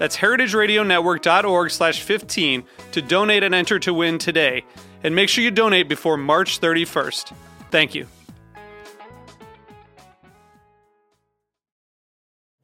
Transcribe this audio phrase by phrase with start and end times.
[0.00, 4.64] That's heritageradionetwork.org slash 15 to donate and enter to win today.
[5.04, 7.34] And make sure you donate before March 31st.
[7.70, 8.06] Thank you.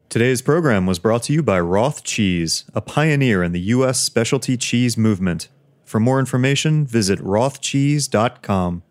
[0.09, 4.01] Today's program was brought to you by Roth Cheese, a pioneer in the U.S.
[4.01, 5.48] specialty cheese movement.
[5.84, 8.83] For more information, visit rothcheese.com.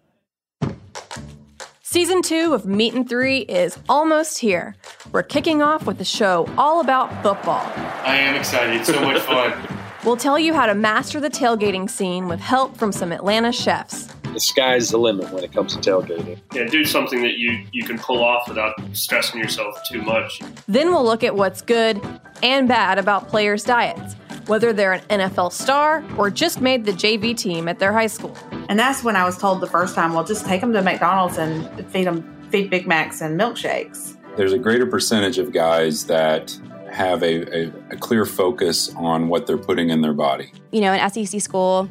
[1.95, 4.75] Season two of Meat and Three is almost here.
[5.13, 7.65] We're kicking off with a show all about football.
[8.03, 8.75] I am excited.
[8.75, 9.53] It's so much fun.
[10.03, 14.13] We'll tell you how to master the tailgating scene with help from some Atlanta chefs.
[14.33, 16.37] The sky's the limit when it comes to tailgating.
[16.53, 20.41] Yeah, do something that you, you can pull off without stressing yourself too much.
[20.67, 21.99] Then we'll look at what's good
[22.43, 24.15] and bad about players' diets,
[24.47, 28.35] whether they're an NFL star or just made the JV team at their high school.
[28.69, 31.37] And that's when I was told the first time, well, just take them to McDonald's
[31.37, 34.17] and feed them feed Big Macs and milkshakes.
[34.37, 36.57] There's a greater percentage of guys that
[36.91, 40.51] have a, a, a clear focus on what they're putting in their body.
[40.71, 41.89] You know, in SEC school,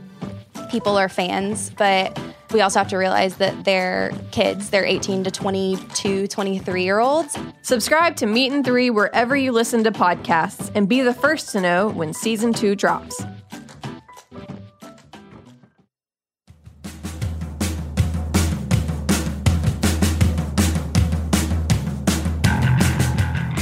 [0.70, 2.18] people are fans, but
[2.54, 4.70] we also have to realize that they're kids.
[4.70, 7.36] They're 18 to 22, 23 year olds.
[7.62, 11.60] Subscribe to Meat and Three wherever you listen to podcasts and be the first to
[11.60, 13.24] know when season two drops.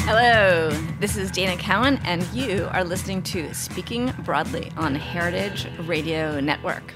[0.05, 0.69] Hello,
[1.01, 6.93] this is Dana Cowan, and you are listening to Speaking Broadly on Heritage Radio Network.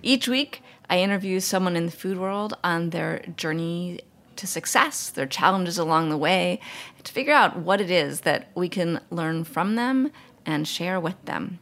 [0.00, 4.00] Each week, I interview someone in the food world on their journey
[4.36, 6.60] to success, their challenges along the way,
[7.02, 10.10] to figure out what it is that we can learn from them
[10.44, 11.58] and share with them.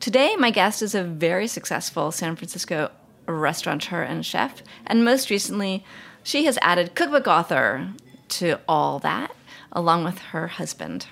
[0.00, 2.90] Today, my guest is a very successful San Francisco
[3.26, 5.84] restaurateur and chef, and most recently,
[6.22, 7.92] she has added cookbook author
[8.28, 9.34] to all that,
[9.72, 11.06] along with her husband.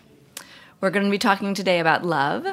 [0.80, 2.46] We're going to be talking today about love,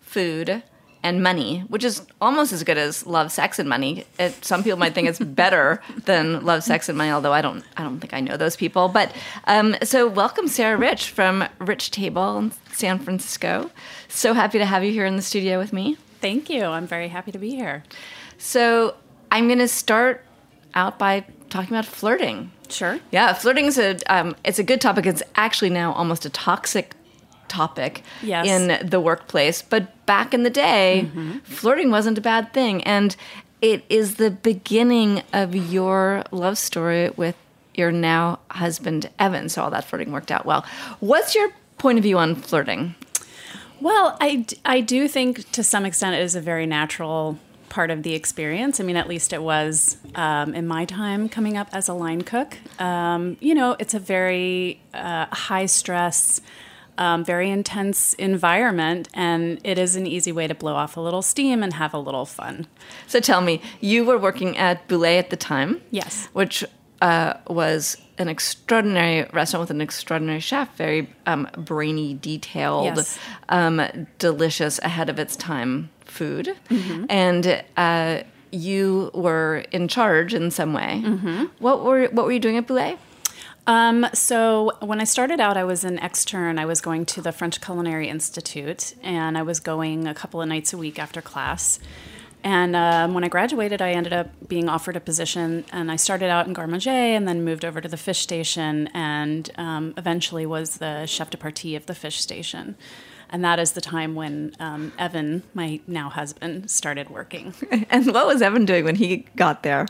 [0.00, 0.62] food,
[1.02, 4.04] and money, which is almost as good as love, sex, and money.
[4.18, 7.64] It, some people might think it's better than love, sex, and money, although I don't.
[7.76, 8.88] I don't think I know those people.
[8.88, 9.14] But
[9.46, 13.70] um, so, welcome, Sarah Rich from Rich Table in San Francisco.
[14.08, 15.96] So happy to have you here in the studio with me.
[16.20, 16.64] Thank you.
[16.64, 17.84] I'm very happy to be here.
[18.38, 18.96] So
[19.30, 20.24] I'm going to start
[20.74, 22.52] out by talking about flirting.
[22.68, 22.98] Sure.
[23.10, 25.06] Yeah, flirting is a um, it's a good topic.
[25.06, 26.94] It's actually now almost a toxic
[27.48, 28.46] topic Yes.
[28.46, 29.62] in the workplace.
[29.62, 31.08] But back in the day,
[31.44, 33.16] flirting wasn't a bad thing, and
[33.60, 37.34] it is the beginning of your love story with
[37.74, 39.48] your now husband Evan.
[39.48, 40.64] So all that flirting worked out well.
[41.00, 42.94] What's your point of view on flirting?
[43.80, 47.38] Well, I, I do think to some extent it is a very natural
[47.68, 48.80] part of the experience.
[48.80, 52.22] I mean, at least it was um, in my time coming up as a line
[52.22, 52.56] cook.
[52.80, 56.40] Um, you know, it's a very uh, high stress,
[56.98, 61.22] um, very intense environment, and it is an easy way to blow off a little
[61.22, 62.66] steam and have a little fun.
[63.06, 65.80] So tell me, you were working at Bouley at the time.
[65.90, 66.28] Yes.
[66.32, 66.64] Which
[67.00, 73.18] uh, was an extraordinary restaurant with an extraordinary chef, very um, brainy, detailed, Yes.
[73.48, 73.80] um,
[74.18, 76.54] delicious, ahead of its time food.
[76.68, 77.04] Mm-hmm.
[77.08, 81.02] And uh, you were in charge in some way.
[81.04, 81.44] Mm-hmm.
[81.60, 82.98] What were what were you doing at Bouley?
[83.68, 86.58] Um, so when I started out, I was an extern.
[86.58, 90.48] I was going to the French Culinary Institute, and I was going a couple of
[90.48, 91.78] nights a week after class.
[92.42, 96.30] And um, when I graduated, I ended up being offered a position, and I started
[96.30, 100.46] out in Garde Manger and then moved over to the fish station, and um, eventually
[100.46, 102.74] was the chef de partie of the fish station.
[103.30, 107.54] And that is the time when um, Evan, my now husband, started working.
[107.90, 109.86] And what was Evan doing when he got there?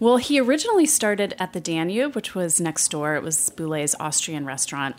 [0.00, 3.14] Well, he originally started at the Danube, which was next door.
[3.14, 4.96] It was Bouley's Austrian restaurant.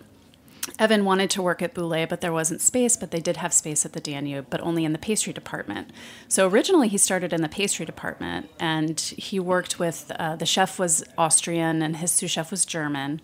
[0.78, 3.86] Evan wanted to work at Bouley, but there wasn't space, but they did have space
[3.86, 5.92] at the Danube, but only in the pastry department.
[6.28, 10.78] So originally he started in the pastry department and he worked with uh, the chef
[10.78, 13.22] was Austrian and his sous chef was German.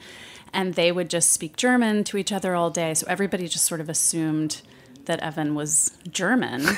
[0.56, 2.94] And they would just speak German to each other all day.
[2.96, 4.62] So everybody just sort of assumed
[5.06, 6.66] that Evan was German.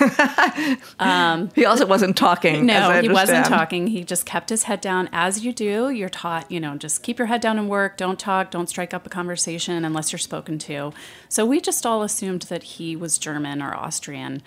[1.00, 2.68] Um, he also wasn't talking.
[2.70, 3.88] as No, he wasn't talking.
[3.88, 5.90] He just kept his head down as you do.
[5.90, 7.98] You're taught, you know, just keep your head down and work.
[7.98, 8.50] Don't talk.
[8.50, 10.92] Don't strike up a conversation unless you're spoken to.
[11.30, 14.42] So we just all assumed that he was German or Austrian.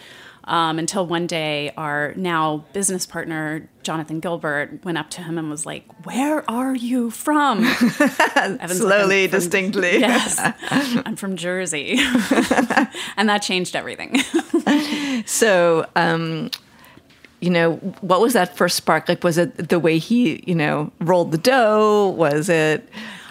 [0.45, 5.51] Um, until one day, our now business partner, Jonathan Gilbert, went up to him and
[5.51, 7.65] was like, Where are you from?
[8.37, 9.99] Like, Slowly, from- distinctly.
[10.01, 10.39] Yes.
[10.71, 11.97] I'm from Jersey.
[13.17, 14.19] and that changed everything.
[15.27, 16.51] So, um,
[17.41, 19.09] you know, what was that first spark?
[19.09, 22.09] Like, was it the way he, you know, rolled the dough?
[22.17, 22.89] Was it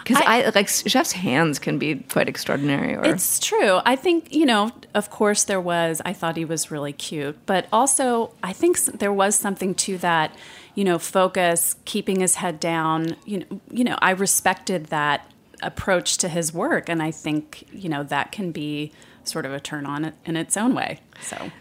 [0.10, 2.96] because I, like chef's hands can be quite extraordinary.
[2.96, 3.80] Or It's true.
[3.86, 7.68] I think, you know, of course there was, I thought he was really cute, but
[7.72, 10.36] also I think there was something to that,
[10.74, 13.18] you know, focus, keeping his head down.
[13.26, 17.90] You know, you know, I respected that approach to his work and I think, you
[17.90, 18.92] know, that can be
[19.24, 21.02] sort of a turn on it in its own way.
[21.22, 21.52] So,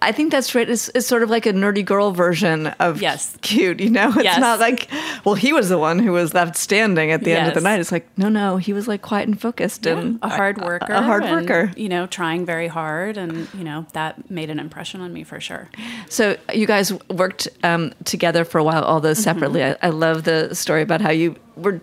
[0.00, 0.68] I think that's right.
[0.70, 3.36] It's, it's sort of like a nerdy girl version of Yes.
[3.42, 3.80] cute.
[3.80, 4.38] You know, it's Yes.
[4.40, 4.88] not like
[5.24, 7.80] well, he was the one who was left standing at the end of the night.
[7.80, 11.02] It's like no, no, he was like quiet and focused and a hard worker, a
[11.02, 11.72] hard and, worker.
[11.76, 15.40] you know, trying very hard and, you know, that made an impression on me for
[15.40, 15.68] sure.
[16.08, 19.22] So you guys worked um, together for a while, although Mm-hmm.
[19.22, 19.64] separately.
[19.64, 21.80] I, I love the story about how you were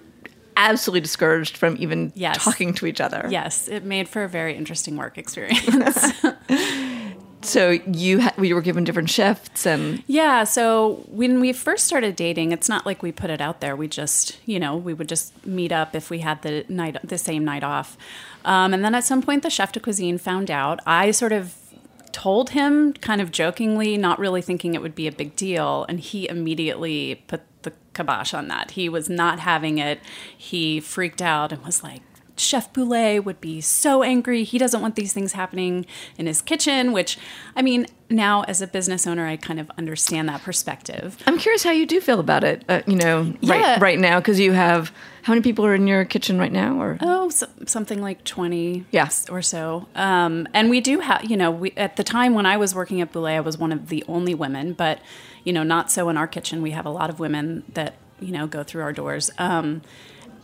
[0.57, 2.43] absolutely discouraged from even Yes.
[2.43, 3.27] talking to each other.
[3.29, 6.13] Yes, it made for a very interesting work experience.
[7.45, 12.15] So you ha- you were given different shifts, and Yeah, so when we first started
[12.15, 13.75] dating, it's not like we put it out there.
[13.75, 17.17] We just, you know, we would just meet up if we had the night, the
[17.17, 17.97] same night off.
[18.43, 20.79] Um, and then at some point, the chef de cuisine found out.
[20.85, 21.55] I sort of
[22.11, 25.99] told him, kind of jokingly, not really thinking it would be a big deal, and
[25.99, 28.71] he immediately put the kibosh on that.
[28.71, 29.99] He was not having it.
[30.35, 32.01] He freaked out and was like,
[32.37, 34.43] Chef Bouley would be so angry.
[34.43, 35.85] He doesn't want these things happening
[36.17, 37.17] in his kitchen, which,
[37.55, 41.17] I mean, now as a business owner, I kind of understand that perspective.
[41.27, 42.63] I'm curious how you do feel about it.
[42.67, 43.73] Uh, you know, Yeah.
[43.73, 44.91] right right now because you have
[45.23, 46.79] how many people are in your kitchen right now?
[46.79, 49.09] Or Oh, so, something like 20 Yeah.
[49.31, 49.87] or so.
[49.95, 53.01] Um, and we do have, you know, we, at the time when I was working
[53.01, 54.99] at Bouley, I was one of the only women, but,
[55.43, 56.61] you know, not so in our kitchen.
[56.61, 59.31] We have a lot of women that, you know, go through our doors.
[59.39, 59.81] Um,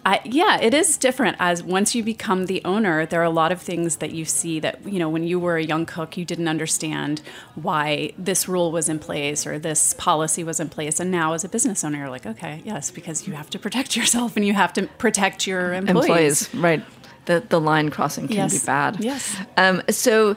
[0.03, 3.51] I, yeah, it is different as once you become the owner, there are a lot
[3.51, 6.25] of things that you see that, you know, when you were a young cook, you
[6.25, 7.21] didn't understand
[7.56, 11.00] why this rule was in place or this policy was in place.
[11.00, 13.95] And now as a business owner, you're like, okay, yes, because you have to protect
[13.98, 16.48] yourself and you have to protect your employees.
[16.48, 16.83] employees, right?
[17.25, 18.59] The the line crossing can Yes.
[18.62, 18.97] be bad.
[19.00, 19.35] Yes.
[19.57, 20.35] Um, so,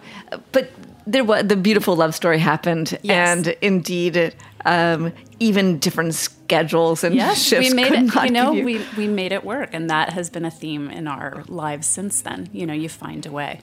[0.53, 0.71] but
[1.07, 3.37] there was the beautiful love story happened, Yes.
[3.39, 4.35] and indeed,
[4.65, 8.15] um, even different schedules and Yes, shifts we made it.
[8.25, 11.07] You know, you- we we made it work, and that has been a theme in
[11.09, 12.49] our lives since then.
[12.53, 13.61] You know, you find a way.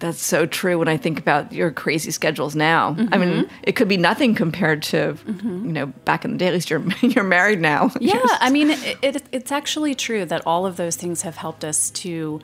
[0.00, 2.96] That's so true when I think about your crazy schedules now.
[3.12, 3.54] I mean, Mm-hmm.
[3.62, 6.48] it could be nothing compared to, you know, back in the day.
[6.48, 7.90] At least you're you're married now.
[8.00, 11.64] Yeah, I mean, it, it, it's actually true that all of those things have helped
[11.64, 12.40] us to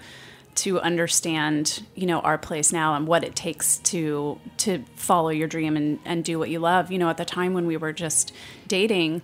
[0.56, 5.48] to understand, you know, our place now and what it takes to to follow your
[5.48, 6.90] dream and and do what you love.
[6.90, 8.32] You know, at the time when we were just
[8.68, 9.22] dating,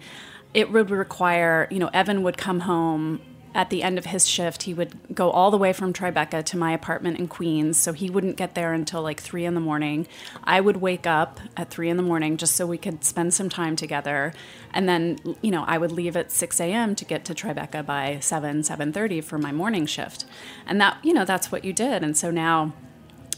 [0.53, 3.21] it would require, you know, Evan would come home
[3.57, 6.59] at the end of his shift, he would go all the way from Tribeca to
[6.59, 7.79] my apartment in Queens.
[7.79, 10.07] So he wouldn't get there until like three in the morning.
[10.45, 13.49] I would wake up at three in the morning just so we could spend some
[13.49, 14.35] time together.
[14.75, 16.95] And then, you know, I would leave at 6 a.m.
[16.97, 20.27] to get to Tribeca by 7, 7.30 for my morning shift.
[20.67, 22.05] And that, you know, that's what you did.
[22.05, 22.75] And so now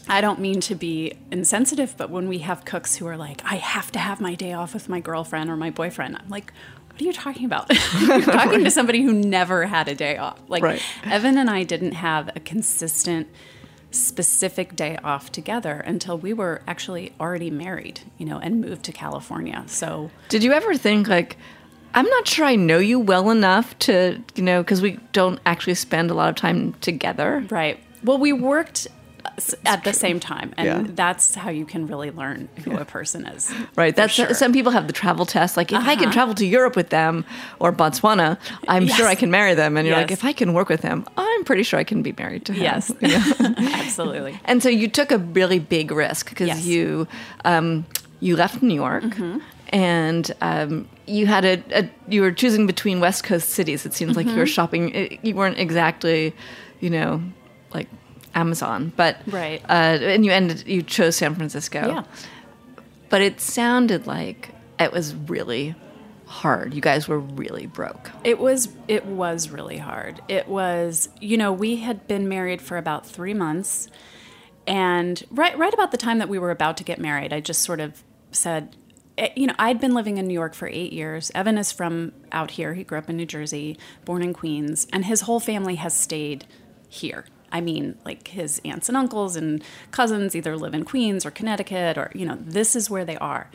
[0.09, 3.55] I don't mean to be insensitive, but when we have cooks who are like, I
[3.55, 6.51] have to have my day off with my girlfriend or my boyfriend, I'm like,
[6.99, 7.69] what are you talking about?
[8.01, 10.37] You're talking to somebody who never had a day off.
[10.49, 10.81] Like, Right.
[11.05, 13.27] Evan and I didn't have a consistent,
[13.91, 18.91] specific day off together until we were actually already married, you know, and moved to
[18.91, 19.63] California.
[19.67, 21.37] So, Did you ever think like,
[21.93, 25.73] I'm not sure I know you well enough to, you know, because we don't actually
[25.75, 27.45] spend a lot of time together.
[27.49, 27.79] right.
[28.03, 28.87] Well, we worked
[29.65, 30.93] at the same time, and Yeah.
[30.95, 33.51] that's how you can really learn who a person is.
[33.75, 33.95] Right.
[33.95, 34.33] That's sure.
[34.33, 35.55] some people have the travel test.
[35.57, 36.13] Like, if I can Uh-huh.
[36.13, 37.23] travel to Europe with them
[37.59, 39.77] or Botswana, I'm sure I can marry them.
[39.77, 42.13] And you're like, if I can work with him, I'm pretty sure I can be
[42.17, 42.63] married to him.
[42.63, 42.91] Yes,
[43.57, 44.39] absolutely.
[44.45, 46.65] And so you took a really big risk because Yes.
[46.65, 47.07] you
[47.45, 47.85] um,
[48.19, 49.39] you left New York Mm-hmm.
[49.71, 53.85] and um, you had a, a you were choosing between West Coast cities.
[53.85, 54.53] It seems like you were Mm-hmm.
[54.53, 54.89] shopping.
[54.95, 56.33] it- You weren't exactly,
[56.81, 57.21] you know,
[57.73, 57.87] like
[58.35, 59.61] Amazon, but Right.
[59.69, 61.87] uh, and you ended you chose San Francisco.
[61.87, 62.03] Yeah.
[63.09, 65.75] But it sounded like it was really
[66.25, 66.73] hard.
[66.75, 68.11] You guys were really broke.
[68.23, 70.21] It was it was really hard.
[70.27, 73.87] It was you know we had been married for about three months,
[74.67, 77.61] and right right about the time that we were about to get married, I just
[77.63, 78.75] sort of said,
[79.17, 81.31] eh, you know, I'd been living in New York for eight years.
[81.33, 82.75] Evan is from out here.
[82.75, 86.45] He grew up in New Jersey, born in Queens, and his whole family has stayed
[86.87, 87.25] here.
[87.51, 91.97] I mean, like his aunts and uncles and cousins either live in Queens or Connecticut,
[91.97, 93.49] or you know, this is where they are.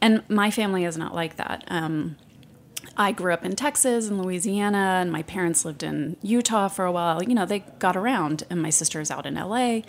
[0.00, 1.64] And my family is not like that.
[1.68, 2.16] Um,
[2.96, 6.92] I grew up in Texas and Louisiana, and my parents lived in Utah for a
[6.92, 7.22] while.
[7.22, 9.82] You know, they got around, and my sister's out in LA.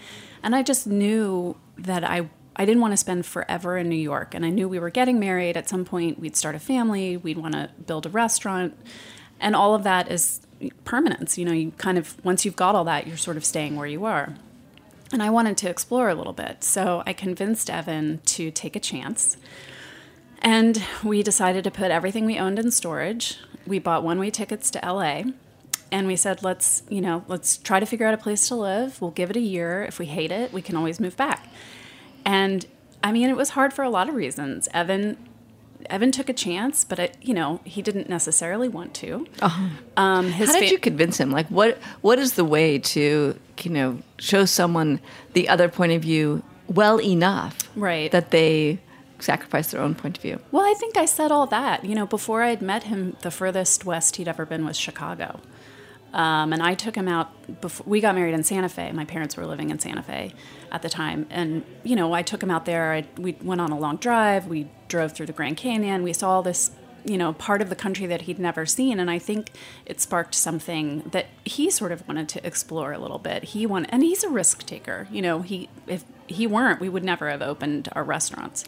[0.44, 4.36] And I just knew that I, I didn't want to spend forever in New York.
[4.36, 5.58] And I knew we were getting married.
[5.58, 8.78] At some point, we'd start a family, we'd want to build a restaurant.
[9.40, 10.42] And all of that is
[10.84, 11.38] permanence.
[11.38, 13.88] You know, you kind of, once you've got all that, you're sort of staying where
[13.88, 14.36] you are.
[15.12, 16.64] And I wanted to explore a little bit.
[16.64, 19.38] So I convinced Evan to take a chance.
[20.42, 23.38] And we decided to put everything we owned in storage.
[23.66, 25.24] We bought one way tickets to LA.
[25.92, 29.02] And we said, let's, you know, let's try to figure out a place to live.
[29.02, 29.84] We'll give it a year.
[29.84, 31.48] If we hate it, we can always move back.
[32.26, 32.68] And
[33.04, 34.70] I mean, it was hard for a lot of reasons.
[34.74, 35.18] Evan
[35.90, 39.26] Evan took a chance, but it, you know, he didn't necessarily want to.
[39.98, 41.32] Um, his How did fa- you convince him?
[41.32, 45.00] Like, what what is the way to you know show someone
[45.34, 48.12] the other point of view well enough, Right.
[48.12, 48.80] That they
[49.20, 50.40] sacrifice their own point of view.
[50.52, 51.84] Well, I think I said all that.
[51.84, 55.40] You know, before I had met him, the furthest west he'd ever been was Chicago.
[56.14, 58.92] Um, and I took him out before we got married in Santa Fe.
[58.92, 60.34] My parents were living in Santa Fe
[60.72, 61.26] at the time.
[61.30, 62.94] And, you know, I took him out there.
[62.94, 64.48] I, we went on a long drive.
[64.48, 66.04] We drove through the Grand Canyon.
[66.04, 66.72] We saw all this,
[67.06, 69.00] you know, part of the country that he'd never seen.
[69.00, 69.52] And I think
[69.86, 73.44] it sparked something that he sort of wanted to explore a little bit.
[73.44, 75.08] He wanted, and he's a risk taker.
[75.12, 78.66] You know, he, if he weren't, we would never have opened our restaurants.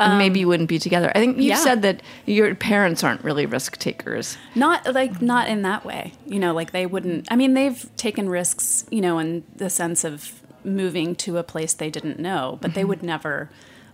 [0.00, 1.10] and maybe um, you wouldn't be together.
[1.14, 1.56] I think you yeah.
[1.56, 4.36] said that your parents aren't really risk takers.
[4.54, 8.28] not like not in that way you know like they wouldn't i mean they've taken
[8.28, 12.74] risks you know in the sense of moving to a place they didn't know but
[12.74, 13.50] they would never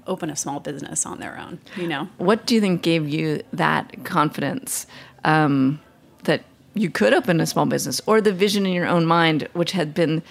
[0.07, 3.43] open a small business on their own you know What do you think gave you
[3.53, 4.87] that confidence
[5.25, 5.81] um,
[6.25, 6.43] that
[6.75, 9.93] you could open a small business, or the vision in your own mind, which had
[9.93, 10.23] been,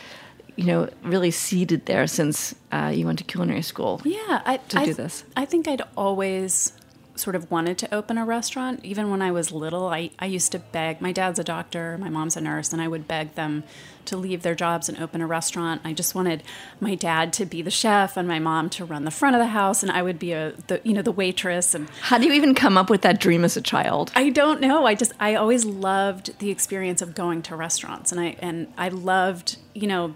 [0.55, 4.01] you know, really seeded there since uh, you went to culinary school?
[4.03, 5.24] yeah I, to I, do this?
[5.36, 6.74] i think i'd always
[7.15, 10.51] sort of wanted to open a restaurant even when i was little I, I used
[10.53, 13.63] to beg my dad's a doctor my mom's a nurse and i would beg them
[14.10, 16.44] to leave their jobs and open a restaurant i just wanted
[16.80, 19.48] my dad to be the chef and my mom to run the front of the
[19.48, 22.34] house and i would be a the you know the waitress and How do you
[22.34, 24.12] even come up with that dream as a child?
[24.16, 24.86] I don't know.
[24.86, 28.89] I just I always loved the experience of going to restaurants, and I and I
[28.89, 30.16] loved you know,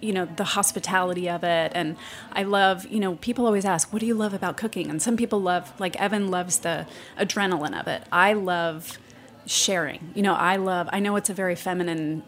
[0.00, 1.96] you know the hospitality of it, and
[2.32, 5.16] I love you know people always ask what do you love about cooking, and some
[5.16, 6.86] people love like Evan loves the
[7.18, 8.02] adrenaline of it.
[8.10, 8.98] I love
[9.46, 10.12] sharing.
[10.14, 10.88] You know, I love.
[10.92, 12.22] I know it's a very feminine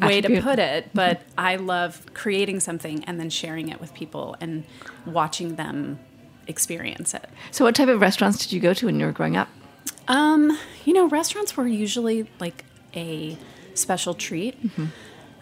[0.00, 4.36] way to put it, but I love creating something and then sharing it with people
[4.40, 4.64] and
[5.06, 5.98] watching them
[6.46, 7.28] experience it.
[7.50, 9.48] So, what type of restaurants did you go to when you were growing up?
[10.08, 13.36] Um, you know, restaurants were usually like a
[13.74, 14.58] special treat.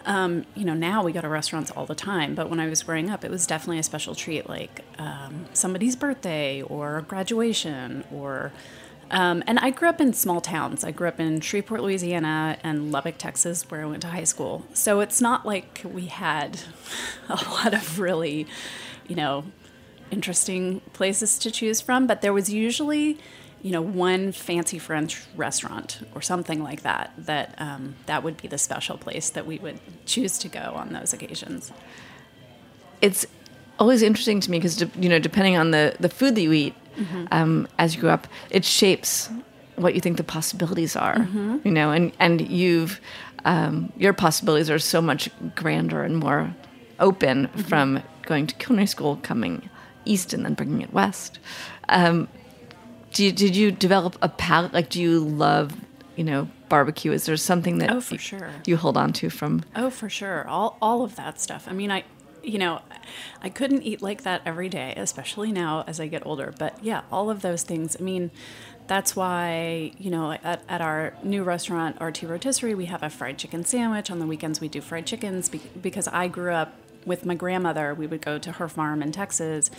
[0.05, 2.81] Um, you know, now we go to restaurants all the time, but when I was
[2.81, 8.51] growing up, it was definitely a special treat, like um, somebody's birthday or graduation, or.
[9.11, 10.85] Um, and I grew up in small towns.
[10.85, 14.65] I grew up in Shreveport, Louisiana, and Lubbock, Texas, where I went to high school.
[14.73, 16.61] So it's not like we had
[17.29, 18.47] a lot of really,
[19.07, 19.43] you know,
[20.11, 23.17] interesting places to choose from, but there was usually,
[23.61, 27.11] you know, one fancy French restaurant or something like that.
[27.17, 30.93] That um, that would be the special place that we would choose to go on
[30.93, 31.73] those occasions.
[33.01, 33.25] It's
[33.77, 36.75] always interesting to me because you know, depending on the the food that you eat
[37.31, 39.29] um, as you grow up, it shapes
[39.75, 41.27] what you think the possibilities are.
[41.63, 42.99] You know, and and you've
[43.45, 46.55] um, your possibilities are so much grander and more
[46.99, 49.69] open from going to culinary school, coming
[50.05, 51.39] east, and then bringing it west.
[51.89, 52.27] Um,
[53.13, 54.73] do you, did you develop a palate?
[54.73, 55.73] Like, do you love,
[56.15, 57.11] you know, barbecue?
[57.11, 58.49] Is there something that Oh, for you, sure.
[58.65, 59.63] you hold on to from?
[59.75, 60.47] Oh, for sure.
[60.47, 61.65] All all of that stuff.
[61.67, 62.03] I mean, I
[62.43, 62.81] you know,
[63.41, 66.53] I couldn't eat like that every day, especially now as I get older.
[66.57, 67.95] But yeah, all of those things.
[67.99, 68.31] I mean,
[68.87, 73.37] that's why, you know, at, at our new restaurant, RT Rotisserie, we have a fried
[73.37, 74.11] chicken sandwich.
[74.11, 77.93] On the weekends, we do fried chickens because I grew up with my grandmother.
[77.93, 79.71] We would go to her farm in Texas.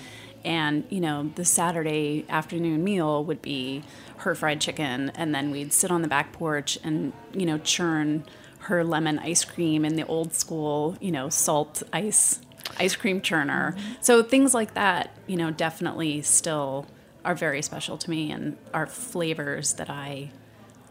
[0.45, 3.83] And, you know, the Saturday afternoon meal would be
[4.19, 5.11] her fried chicken.
[5.11, 8.25] And then we'd sit on the back porch and, you know, churn
[8.61, 12.41] her lemon ice cream in the old school, you know, salt ice
[12.79, 13.79] ice cream churner.
[14.01, 16.87] So things like that, you know, definitely still
[17.25, 20.31] are very special to me and are flavors that I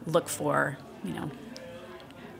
[0.05, 1.31] look for, you know.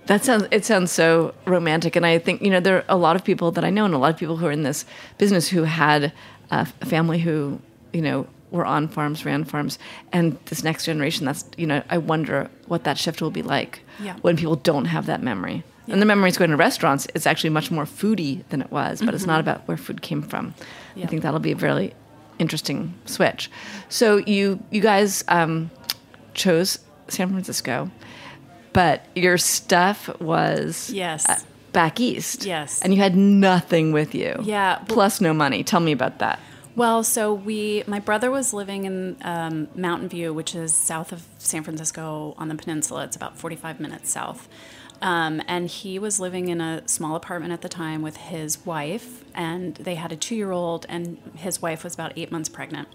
[0.08, 3.16] That sounds it sounds so romantic and I think, you know, there are a lot
[3.16, 4.84] of people that I know and a lot of people who are in this
[5.18, 6.12] business who had
[6.50, 7.60] a family who,
[7.94, 9.80] you know, were on farms, ran farms,
[10.12, 11.26] and this next generation.
[11.26, 14.16] That's you know, I wonder what that shift will be like Yeah.
[14.22, 15.64] when people don't have that memory.
[15.92, 19.14] And the memories going to restaurants, it's actually much more foodie than it was, but
[19.14, 19.42] it's not Mhm.
[19.42, 20.54] about where food came from.
[20.96, 21.04] Yeah.
[21.04, 21.94] I think that'll be a really
[22.40, 23.52] interesting switch.
[23.90, 25.70] So you you guys um,
[26.34, 27.92] chose San Francisco,
[28.74, 31.28] but your stuff was Yes.
[31.30, 31.36] uh,
[31.74, 32.46] back east.
[32.46, 32.82] Yes.
[32.82, 34.36] and you had nothing with you.
[34.44, 34.76] Yeah.
[34.88, 35.64] plus no money.
[35.64, 36.40] Tell me about that.
[36.74, 41.22] Well, so we, my brother was living in um, Mountain View, which is south of
[41.38, 43.04] San Francisco on the peninsula.
[43.04, 44.48] It's about 45 minutes south.
[45.02, 49.24] Um, and he was living in a small apartment at the time with his wife,
[49.34, 52.88] and they had a two year old, and his wife was about eight months pregnant.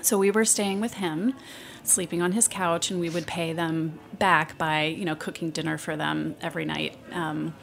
[0.00, 1.34] So we were staying with him,
[1.82, 5.76] sleeping on his couch, and we would pay them back by, you know, cooking dinner
[5.76, 6.96] for them every night.
[7.12, 7.54] Um,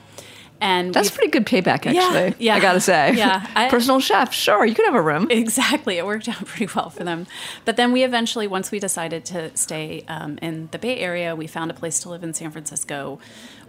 [0.61, 2.33] and That's pretty good payback, actually.
[2.39, 2.55] yeah.
[2.55, 3.13] I gotta say.
[3.15, 4.33] Yeah, I- personal chef.
[4.33, 5.27] Sure, you could have a room.
[5.29, 5.97] Exactly.
[5.97, 7.27] It worked out pretty well for them.
[7.65, 11.47] But then we eventually, once we decided to stay um, in the Bay Area, we
[11.47, 13.19] found a place to live in San Francisco.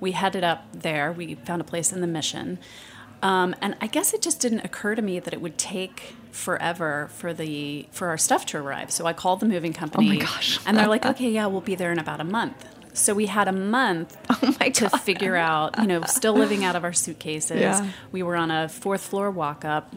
[0.00, 1.12] We headed up there.
[1.12, 2.59] We found a place in the Mission.
[3.23, 7.09] Um, and I guess it just didn't occur to me that it would take forever
[7.14, 8.90] for the for our stuff to arrive.
[8.90, 10.07] So I called the moving company.
[10.07, 10.61] Oh my gosh.
[10.66, 12.66] And they're like, "Okay, yeah, we'll be there in about a month."
[12.97, 16.85] So we had a month oh to figure out, you know, still living out of
[16.85, 17.61] our suitcases.
[17.61, 17.91] Yeah.
[18.12, 19.95] We were on a fourth floor walk up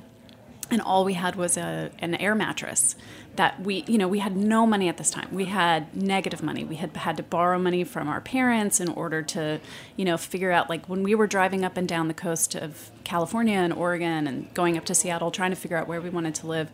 [0.71, 2.95] and all we had was a an air mattress
[3.39, 6.65] that we you know we had no money at this time we had negative money
[6.65, 9.61] we had had to borrow money from our parents in order to
[9.95, 12.91] you know figure out like when we were driving up and down the coast of
[13.05, 16.35] California and Oregon and going up to Seattle trying to figure out where we wanted
[16.35, 16.69] to live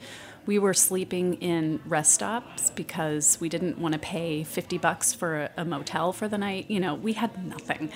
[0.47, 5.43] we were sleeping in rest stops because we didn't want to pay 50 bucks for
[5.43, 7.91] a, a motel for the night you know we had nothing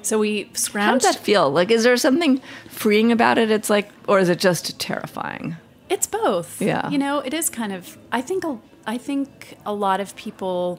[0.00, 1.50] so we scrounged How does that feel?
[1.50, 3.50] Like, is there something freeing about it?
[3.50, 5.56] It's like, or is it just terrifying?
[5.94, 6.60] It's both.
[6.60, 6.88] Yeah.
[6.92, 7.82] You know, it is kind of.
[8.18, 8.44] I think.
[8.44, 10.78] a- I think a lot of people,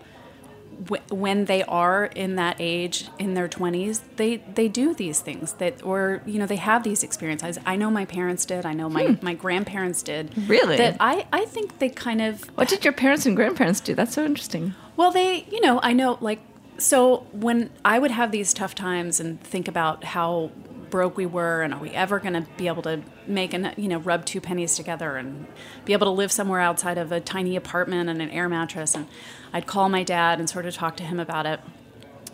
[0.84, 5.54] w- when they are in that age, in their twenties, they they do these things
[5.54, 7.58] that, or you know, they have these experiences.
[7.66, 8.64] I know my parents did.
[8.64, 10.34] I know my my grandparents did.
[10.36, 10.48] Hmm.
[10.56, 10.78] Really?
[10.78, 12.44] That I I think they kind of.
[12.58, 13.96] What did your parents and grandparents do?
[13.96, 14.76] That's so interesting.
[14.98, 16.42] Well, they, you know, I know, like,
[16.78, 20.52] so when I would have these tough times and think about how
[20.96, 23.90] broke we were and are we ever going to be able to make an, you
[23.90, 25.46] know, rub two pennies together and
[25.84, 28.96] be able to live somewhere outside of a tiny apartment and an air mattress.
[28.96, 29.06] And
[29.52, 31.60] I'd call my dad and sort of talk to him about it.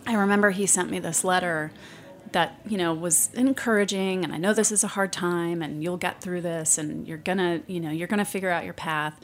[0.06, 1.72] I remember he sent me this letter
[2.30, 5.98] that you know was encouraging and i know this is a hard time and you'll
[5.98, 9.20] get through this and you're gonna you know you're gonna figure out your path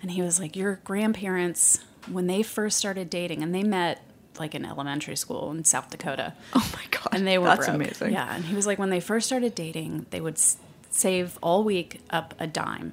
[0.00, 4.00] and he was like your grandparents when they first started dating and they met
[4.38, 7.74] like an elementary school in south dakota oh my god and they were that's broke.
[7.74, 8.12] amazing.
[8.12, 10.56] yeah and he was like when they first started dating they would s-
[10.90, 12.92] save all week up a dime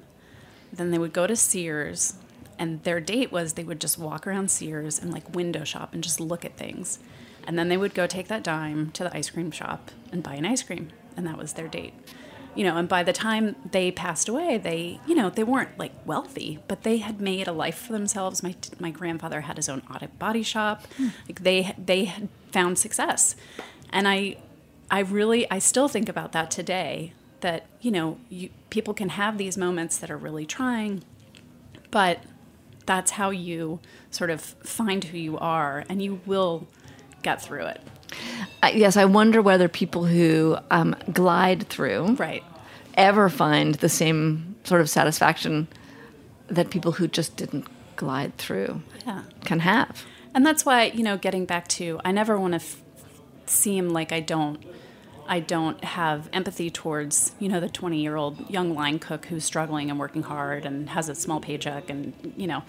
[0.72, 2.14] then they would go to sears
[2.58, 6.02] and their date was they would just walk around sears and like window shop and
[6.04, 6.98] just look at things
[7.46, 10.34] and then they would go take that dime to the ice cream shop and buy
[10.34, 11.94] an ice cream and that was their date
[12.54, 15.92] you know and by the time they passed away they you know they weren't like
[16.04, 18.42] wealthy but they had made a life for themselves.
[18.42, 19.82] My my grandfather had his own
[20.18, 20.86] body shop.
[20.96, 21.08] Hmm.
[21.28, 23.36] Like they they had found success.
[23.90, 24.36] And i
[24.90, 29.38] i really i still think about that today that you know you, people can have
[29.38, 31.02] these moments that are really trying
[31.90, 32.20] but
[32.86, 36.66] that's how you sort of find who you are and you will
[37.22, 37.80] get through it
[38.68, 42.44] yes, I wonder whether people who um, glide through right
[42.94, 45.68] ever find the same sort of satisfaction
[46.48, 49.22] that people who just didn't glide through Yeah.
[49.44, 50.04] can have.
[50.34, 52.80] And that's why, you know, getting back to I never want to f-
[53.46, 54.62] seem like I don't
[55.28, 59.96] I don't have empathy towards, you know, the 20-year-old young line cook who's struggling and
[59.98, 62.64] working hard and has a small paycheck and, you know,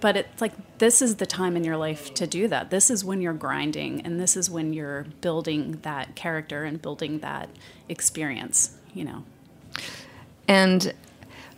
[0.00, 2.70] but it's like this is the time in your life to do that.
[2.70, 7.20] This is when you're grinding and this is when you're building that character and building
[7.20, 7.48] that
[7.88, 9.24] experience, you know.
[10.48, 10.92] And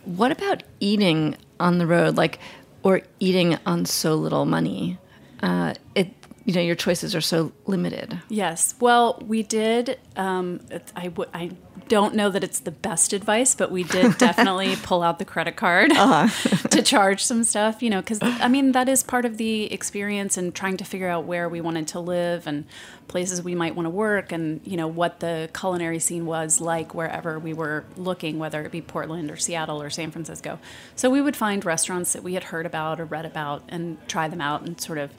[0.05, 2.39] what about eating on the road, like,
[2.83, 4.97] or eating on so little money?
[5.41, 6.13] Uh, it,
[6.45, 8.19] you know, your choices are so limited.
[8.29, 8.75] Yes.
[8.79, 9.97] Well, we did.
[10.15, 10.59] Um,
[10.95, 11.51] I, w- I
[11.87, 15.55] don't know that it's the best advice, but we did definitely pull out the credit
[15.55, 16.67] card uh-huh.
[16.69, 20.37] to charge some stuff, you know, because I mean, that is part of the experience
[20.37, 22.65] and trying to figure out where we wanted to live and
[23.07, 26.95] places we might want to work and, you know, what the culinary scene was like
[26.95, 30.59] wherever we were looking, whether it be Portland or Seattle or San Francisco.
[30.95, 34.27] So we would find restaurants that we had heard about or read about and try
[34.27, 35.11] them out and sort of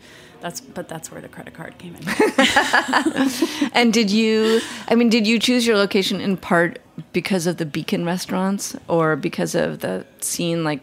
[0.45, 2.03] that's but that's where the credit card came in.
[3.73, 6.79] And did you, I mean, did you choose your location in part
[7.15, 10.63] because of the beacon restaurants or because of the scene?
[10.63, 10.81] Like,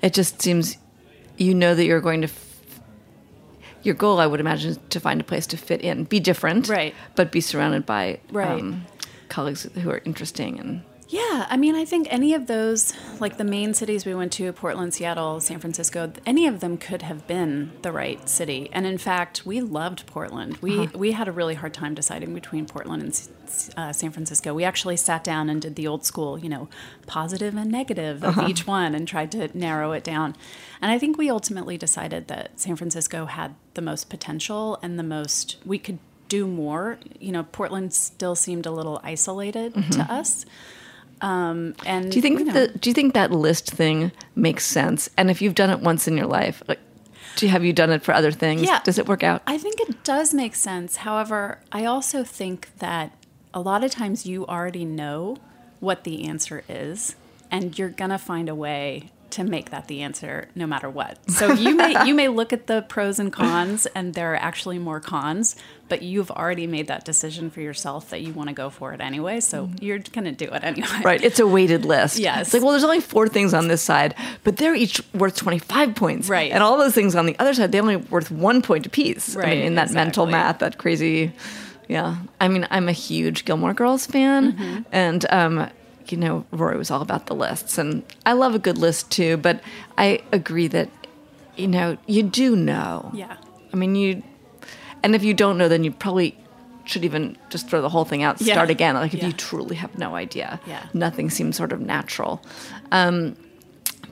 [0.00, 0.78] it just seems
[1.36, 2.28] you know that you're going to.
[2.28, 2.80] F-
[3.82, 6.68] your goal, I would imagine, is to find a place to fit in, be different,
[6.68, 6.94] Right.
[7.14, 8.48] But be surrounded by Right.
[8.60, 8.86] um,
[9.28, 13.44] colleagues who are interesting and Yeah, I mean, I think any of those, like the
[13.44, 17.70] main cities we went to, Portland, Seattle, San Francisco, any of them could have been
[17.82, 18.70] the right city.
[18.72, 20.56] And in fact, we loved Portland.
[20.62, 20.98] We uh-huh.
[20.98, 23.28] we had a really hard time deciding between Portland and
[23.76, 24.54] uh, San Francisco.
[24.54, 26.70] We actually sat down and did the old school, you know,
[27.06, 28.48] positive and negative of uh-huh.
[28.48, 30.34] each one and tried to narrow it down.
[30.80, 35.02] And I think we ultimately decided that San Francisco had the most potential and the
[35.02, 35.98] most we could
[36.28, 36.98] do more.
[37.20, 39.90] You know, Portland still seemed a little isolated mm-hmm.
[39.90, 40.46] to us.
[41.22, 45.08] Um, and Do you think know, that do you think that list thing makes sense?
[45.16, 46.80] And if you've done it once in your life, like,
[47.36, 48.62] do you, have you done it for other things?
[48.62, 48.80] Yeah.
[48.82, 49.40] Does it work out?
[49.46, 50.96] I think it does make sense.
[50.96, 53.12] However, I also think that
[53.54, 55.36] a lot of times you already know
[55.80, 57.16] what the answer is,
[57.50, 61.18] and you're gonna find a way to make that the answer no matter what.
[61.30, 64.78] So you may you may look at the pros and cons and there are actually
[64.78, 65.56] more cons,
[65.88, 69.00] but you've already made that decision for yourself that you want to go for it
[69.00, 70.88] anyway, so you're going to do it anyway.
[71.04, 72.18] Right, it's a weighted list.
[72.18, 72.46] Yes.
[72.46, 74.14] It's like, well, there's only four things on this side,
[74.44, 76.28] but they're each worth 25 points.
[76.28, 76.52] Right.
[76.52, 79.36] And all those things on the other side, they're only worth one point apiece.
[79.36, 81.32] I Right, mean, in that mental math, that crazy.
[81.88, 82.16] Yeah.
[82.40, 84.52] I mean, I'm a huge Gilmore Girls fan.
[84.52, 84.82] Mm-hmm.
[84.92, 85.70] And, um,
[86.10, 87.78] you know, Rory was all about the lists.
[87.78, 89.60] And I love a good list too, but
[89.96, 90.88] I agree that,
[91.56, 93.10] you know, you do know.
[93.14, 93.36] Yeah.
[93.72, 94.22] I mean, you,
[95.02, 96.36] and if you don't know, then you probably
[96.84, 98.54] should even just throw the whole thing out, Yeah.
[98.54, 98.94] start again.
[98.96, 99.26] Like if Yeah.
[99.28, 100.82] you truly have no idea, Yeah.
[100.94, 102.42] nothing seems sort of natural.
[102.90, 103.36] Um,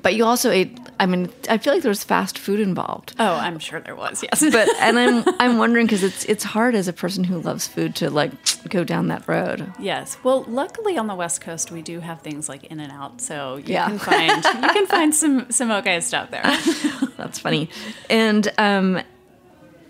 [0.02, 0.78] but you also ate.
[0.98, 3.14] I mean, I feel like there was fast food involved.
[3.18, 4.22] Oh, I'm sure there was.
[4.22, 4.40] Yes.
[4.52, 7.94] But and I'm I'm wondering because it's it's hard as a person who loves food
[7.96, 8.30] to like
[8.68, 9.72] go down that road.
[9.78, 10.18] Yes.
[10.22, 13.88] Well, luckily on the West Coast we do have things like In-N-Out, so you Yeah.
[13.88, 16.42] can find you can find some some okay stuff there.
[17.16, 17.70] That's funny.
[18.10, 19.00] And um,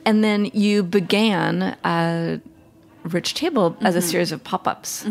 [0.05, 2.39] and then you began uh,
[3.03, 3.99] Rich Table as Mm-hmm.
[3.99, 5.05] a series of pop ups.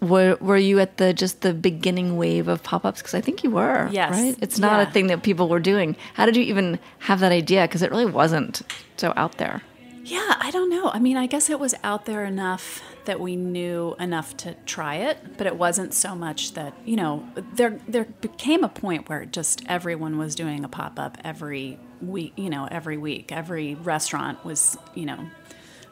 [0.00, 3.00] Were, were you at the just the beginning wave of pop ups?
[3.02, 3.88] Because I think you were.
[3.92, 4.12] Yes.
[4.12, 4.36] Right.
[4.40, 4.88] It's not Yeah.
[4.88, 5.94] a thing that people were doing.
[6.14, 7.62] How did you even have that idea?
[7.62, 8.62] Because it really wasn't
[8.96, 9.62] so out there.
[10.02, 10.90] Yeah, I don't know.
[10.92, 14.96] I mean, I guess it was out there enough that we knew enough to try
[14.96, 19.24] it, but it wasn't so much that, you know, there there became a point where
[19.26, 23.30] just everyone was doing a pop-up every week, you know, every week.
[23.32, 25.26] Every restaurant was, you know,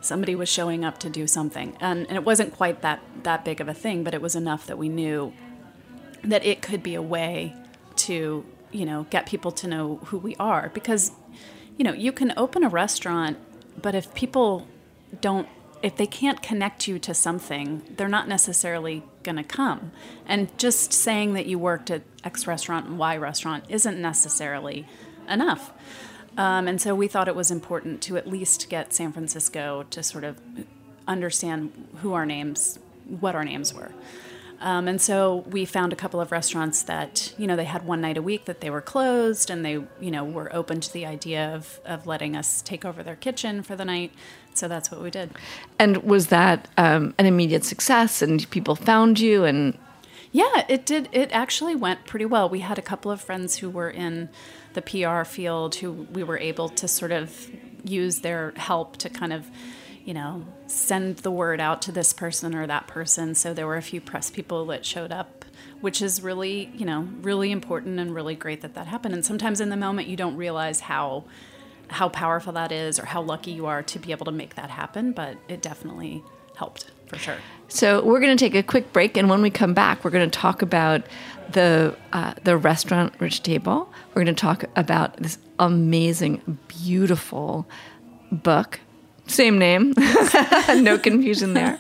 [0.00, 1.76] somebody was showing up to do something.
[1.80, 4.66] And, and it wasn't quite that that big of a thing, but it was enough
[4.66, 5.32] that we knew
[6.22, 7.54] that it could be a way
[7.96, 11.12] to, you know, get people to know who we are because
[11.76, 13.38] you know, you can open a restaurant,
[13.80, 14.66] but if people
[15.20, 15.48] don't
[15.80, 19.92] if they can't connect you to something, they're not necessarily going to come.
[20.26, 24.86] And just saying that you worked at X restaurant and Y restaurant isn't necessarily
[25.28, 25.72] enough.
[26.38, 30.02] Um, and so we thought it was important to at least get San Francisco to
[30.02, 30.38] sort of
[31.06, 32.78] understand who our names,
[33.20, 33.90] what our names were.
[34.60, 38.00] Um, and so we found a couple of restaurants that, you know, they had one
[38.00, 41.06] night a week that they were closed and they, you know, were open to the
[41.06, 44.12] idea of, of letting us take over their kitchen for the night.
[44.54, 45.30] So that's what we did.
[45.78, 48.22] And was that um, an immediate success?
[48.22, 49.78] And people found you and
[50.32, 51.08] Yeah, it did.
[51.12, 52.48] It actually went pretty well.
[52.48, 54.28] We had a couple of friends who were in
[54.78, 57.50] the PR field who we were able to sort of
[57.84, 59.46] use their help to kind of,
[60.04, 63.34] you know, send the word out to this person or that person.
[63.34, 65.44] So there were a few press people that showed up,
[65.80, 69.14] which is really, you know, really important and really great that that happened.
[69.14, 71.24] And sometimes in the moment you don't realize how
[71.90, 74.70] how powerful that is or how lucky you are to be able to make that
[74.70, 76.22] happen, but it definitely
[76.54, 77.36] helped for sure.
[77.68, 80.28] So we're going to take a quick break, and when we come back, we're going
[80.28, 81.02] to talk about
[81.52, 83.92] the uh, the restaurant Rich Table.
[84.10, 87.66] We're going to talk about this amazing, beautiful
[88.30, 88.80] book,
[89.26, 89.94] same name,
[90.76, 91.78] no confusion there,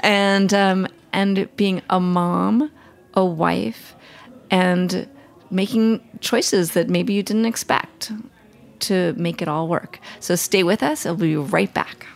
[0.00, 2.70] and um, and being a mom,
[3.14, 3.94] a wife,
[4.50, 5.08] and
[5.50, 8.12] making choices that maybe you didn't expect
[8.80, 9.98] to make it all work.
[10.20, 11.06] So stay with us.
[11.06, 12.06] I'll be right back.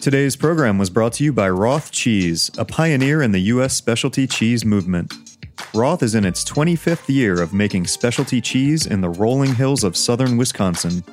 [0.00, 3.74] Today's program was brought to you by Roth Cheese, a pioneer in the U.S.
[3.74, 5.12] specialty cheese movement.
[5.74, 9.98] Roth is in its 25th year of making specialty cheese in the rolling hills of
[9.98, 11.04] southern Wisconsin.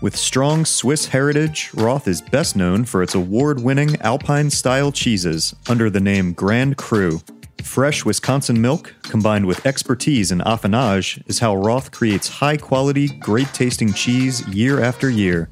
[0.00, 5.52] With strong Swiss heritage, Roth is best known for its award winning Alpine style cheeses
[5.68, 7.20] under the name Grand Cru.
[7.64, 13.52] Fresh Wisconsin milk, combined with expertise in affinage, is how Roth creates high quality, great
[13.52, 15.48] tasting cheese year after year.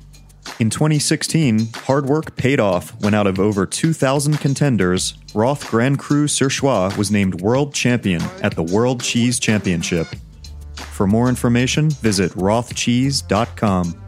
[0.61, 6.27] In 2016, hard work paid off when out of over 2,000 contenders, Roth Grand Cru
[6.27, 10.07] Surchoix was named world champion at the World Cheese Championship.
[10.77, 14.04] For more information, visit rothcheese.com.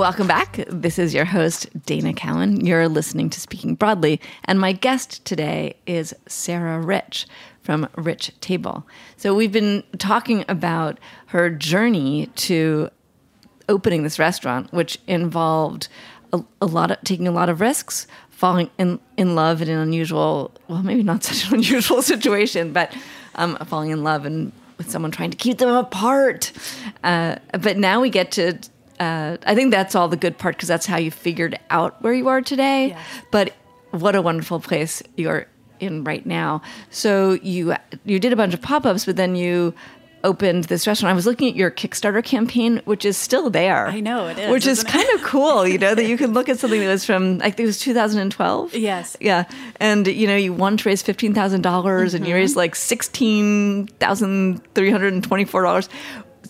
[0.00, 0.64] Welcome back.
[0.66, 2.64] This is your host, Dana Cowan.
[2.64, 7.26] You're listening to Speaking Broadly, and my guest today is Sarah Rich
[7.60, 8.86] from Rich Table.
[9.18, 12.88] So, we've been talking about her journey to
[13.68, 15.88] opening this restaurant, which involved
[16.32, 19.80] a, a lot of taking a lot of risks, falling in, in love in an
[19.80, 22.96] unusual, well, maybe not such an unusual situation, but
[23.34, 26.52] um, falling in love and with someone trying to keep them apart.
[27.04, 28.58] Uh, but now we get to
[29.00, 32.12] uh, I think that's all the good part because that's how you figured out where
[32.12, 32.88] you are today.
[32.88, 33.06] Yes.
[33.30, 33.54] But
[33.90, 35.46] what a wonderful place you're
[35.80, 36.62] in right now.
[36.90, 39.74] So you you did a bunch of pop ups, but then you
[40.22, 41.10] opened this restaurant.
[41.10, 43.86] I was looking at your Kickstarter campaign, which is still there.
[43.86, 44.88] I know it is, which is it?
[44.88, 45.66] kind of cool.
[45.66, 47.80] You know that you can look at something that was from I think it was
[47.80, 48.74] 2012.
[48.74, 49.16] Yes.
[49.18, 49.44] Yeah,
[49.76, 53.86] and you know you wanted to raise fifteen thousand dollars, and you raised like sixteen
[53.98, 55.88] thousand three hundred and twenty four dollars.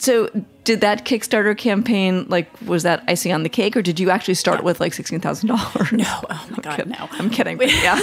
[0.01, 0.31] So
[0.65, 4.35] did that Kickstarter campaign like was that icing on the cake, or did you actually
[4.35, 5.93] start with like sixteen thousand dollars?
[5.93, 6.93] No, oh my God, kidding.
[6.93, 7.09] no.
[7.13, 7.61] I'm kidding.
[7.61, 7.97] yeah.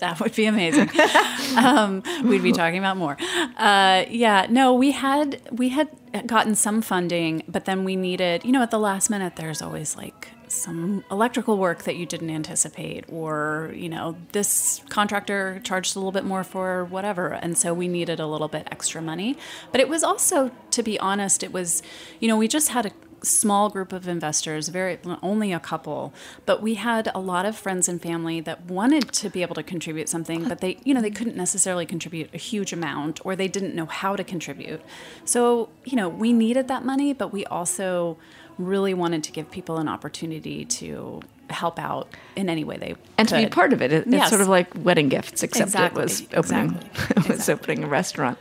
[0.00, 0.88] that would be amazing.
[1.58, 3.18] um, we'd be talking about more.
[3.58, 5.88] Uh, yeah, no, we had we had
[6.26, 9.96] gotten some funding, but then we needed, you know, at the last minute, there's always
[9.96, 15.98] like some electrical work that you didn't anticipate, or you know, this contractor charged a
[15.98, 19.36] little bit more for whatever, and so we needed a little bit extra money.
[19.70, 21.82] But it was also, to be honest, it was,
[22.20, 22.92] you know, we just had a
[23.24, 26.12] small group of investors, very only a couple,
[26.46, 29.62] but we had a lot of friends and family that wanted to be able to
[29.62, 33.48] contribute something, but they, you know, they couldn't necessarily contribute a huge amount or they
[33.48, 34.82] didn't know how to contribute.
[35.24, 38.18] So, you know, we needed that money, but we also
[38.66, 41.20] really wanted to give people an opportunity to
[41.50, 43.92] help out in any way they and to be part of it.
[43.92, 44.28] It- It's Yes.
[44.30, 47.86] sort of like wedding gifts, except Exactly, it was opening exactly, it was opening a
[47.88, 48.38] restaurant.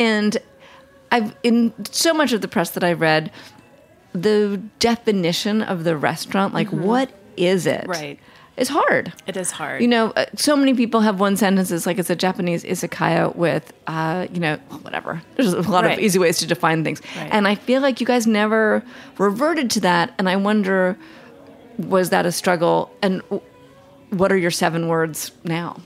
[0.00, 0.36] And
[1.12, 3.30] I've in so much of the press that I read,
[4.12, 7.82] the definition of the restaurant, like what is it?
[7.82, 7.90] Mm-hmm.
[7.90, 8.18] Right.
[8.58, 9.12] Is hard.
[9.28, 9.80] It is hard.
[9.80, 11.70] You know, uh, so many people have one sentence.
[11.70, 15.22] It's like it's a Japanese izakaya with, uh, you know, whatever.
[15.36, 15.92] There's a lot Right.
[15.96, 17.28] of easy ways to define things, Right.
[17.30, 18.82] and I feel like you guys never
[19.16, 20.12] reverted to that.
[20.18, 20.96] And I wonder,
[21.78, 22.90] was that a struggle?
[23.00, 23.22] And
[24.10, 25.76] what are your seven words now?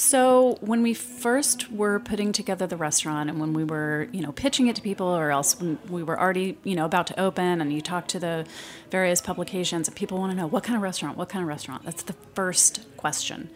[0.00, 4.32] So when we first were putting together the restaurant and when we were, you know,
[4.32, 7.60] pitching it to people or else when we were already, you know, about to open
[7.60, 8.46] and you talk to the
[8.90, 11.84] various publications and people want to know what kind of restaurant, what kind of restaurant?
[11.84, 13.50] That's the first question.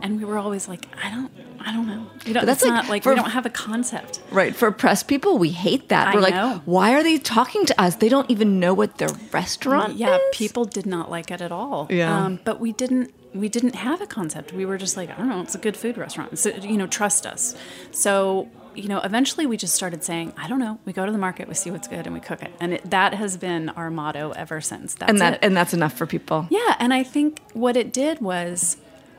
[0.00, 2.08] And we were always like, I don't I don't know.
[2.24, 4.20] You know, that's like not like for- we don't have a concept.
[4.32, 4.56] Right.
[4.56, 6.08] For press people, we hate that.
[6.08, 7.94] I We're like, why are they talking to us?
[7.94, 10.20] They don't even know what their restaurant Yeah, is.
[10.32, 11.86] people did not like it at all.
[11.90, 12.24] Yeah.
[12.24, 14.52] Um, but we didn't we didn't have a concept.
[14.52, 16.38] We were just like, I don't know, it's a good food restaurant.
[16.38, 17.54] So, you know, trust us.
[17.90, 20.78] So, you know, eventually we just started saying, I don't know.
[20.84, 22.52] We go to the market, we see what's good, and we cook it.
[22.60, 24.94] And it, that has been our motto ever since.
[24.94, 25.40] That's and that it.
[25.42, 26.46] and that's enough for people.
[26.50, 28.76] Yeah, and I think what it did was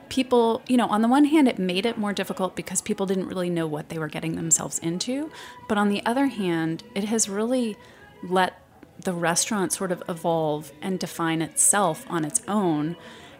[0.09, 3.27] people, you know, on the one hand, it made it more difficult because people didn't
[3.27, 5.31] really know what they were getting themselves into.
[5.67, 7.77] But on the other hand, it has really
[8.23, 8.61] let
[8.99, 12.95] the restaurant sort of evolve and define itself on its own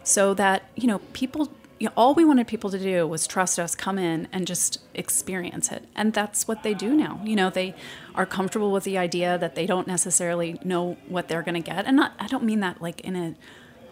[0.08, 1.52] so that, you know, people.
[1.80, 4.80] You know, all we wanted people to do was trust us, come in and just
[4.94, 5.84] experience it.
[5.94, 7.20] And that's what they do now.
[7.24, 7.72] You know, they
[8.16, 11.86] are comfortable with the idea that they don't necessarily know what they're going to get.
[11.86, 13.36] And not, I don't mean that like in a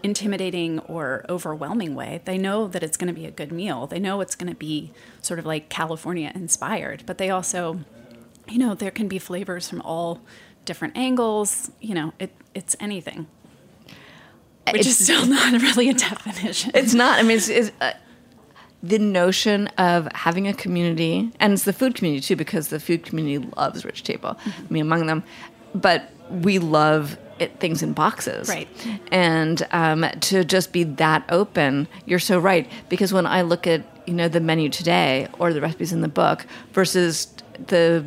[0.02, 2.20] intimidating or overwhelming way.
[2.24, 3.86] They know that it's going to be a good meal.
[3.86, 7.80] They know it's going to be sort of like California inspired, but they also,
[8.48, 10.22] you know, there can be flavors from all
[10.64, 11.70] different angles.
[11.80, 13.26] You know, it, it's anything.
[14.72, 16.72] Which It's- is still not really a definition.
[16.74, 17.18] It's not.
[17.18, 17.92] I mean, it's, it's uh,
[18.82, 23.04] the notion of having a community, and it's the food community too, because the food
[23.04, 24.36] community loves Rich Table,
[24.70, 25.22] me among them.
[25.74, 28.68] But we love it, things in boxes, Right.
[29.12, 32.70] And um, to just be that open, you're so right.
[32.88, 36.08] Because when I look at you know the menu today or the recipes in the
[36.08, 37.26] book versus
[37.66, 38.04] the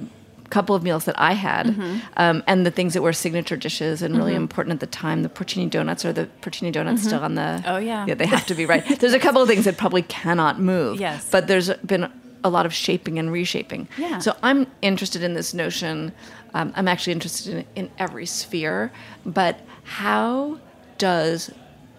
[0.50, 1.98] couple of meals that I had, Mm-hmm.
[2.18, 5.24] um, and the things that were signature dishes and really important at the time.
[5.24, 7.64] The porcini donuts are the porcini donuts still on the.
[7.66, 8.06] Oh, yeah.
[8.08, 8.84] yeah, they have to be right.
[9.00, 11.00] There's a couple of things that probably cannot move.
[11.00, 11.30] Yes.
[11.30, 12.12] but there's been
[12.44, 13.88] a lot of shaping and reshaping.
[13.98, 14.20] Yeah.
[14.20, 16.14] So I'm interested in this notion.
[16.54, 18.92] Um, I'm actually interested in, in every sphere,
[19.26, 20.58] but how
[20.98, 21.52] does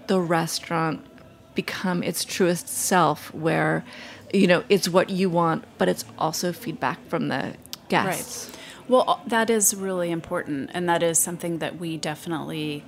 [0.06, 1.04] the restaurant
[1.54, 3.84] become its truest self where
[4.32, 7.54] you know it's what you want but it's also feedback from the
[7.90, 8.56] guests Right.
[8.90, 12.84] Well, uh, that is really important, and that is something that we definitely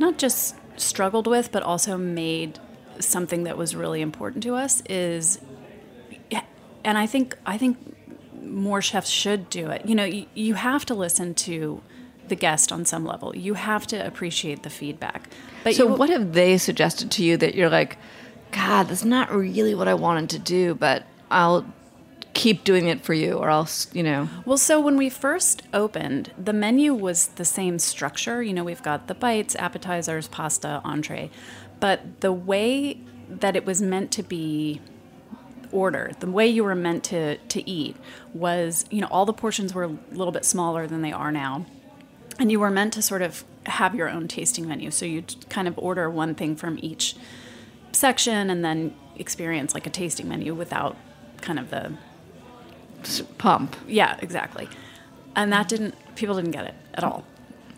[0.00, 2.58] not just struggled with, but also made
[2.98, 4.82] something that was really important to us.
[4.90, 5.38] Is,
[6.82, 7.78] and I think I think
[8.42, 9.86] more chefs should do it.
[9.86, 11.80] You know, you, you have to listen to
[12.26, 13.36] the guest on some level.
[13.36, 15.30] You have to appreciate the feedback.
[15.62, 17.96] But so you, what have they suggested to you that you're like
[18.50, 21.64] god that's not really what i wanted to do but i'll
[22.34, 26.32] keep doing it for you or else you know Well, so when we first opened,
[26.36, 28.42] the menu was the same structure.
[28.42, 31.30] You know, we've got the bites, appetizers, pasta, entree.
[31.80, 34.80] But the way that it was meant to be
[35.70, 37.96] ordered, the way you were meant to, to eat
[38.34, 41.66] was, you know, all the portions were a little bit smaller than they are now.
[42.38, 44.90] And you were meant to sort of have your own tasting menu.
[44.90, 47.16] So you'd kind of order one thing from each
[47.92, 50.96] section and then experience like a tasting menu without
[51.40, 51.92] kind of the
[53.38, 54.68] pump yeah, exactly.
[55.34, 57.24] And that didn't people didn't get it at all.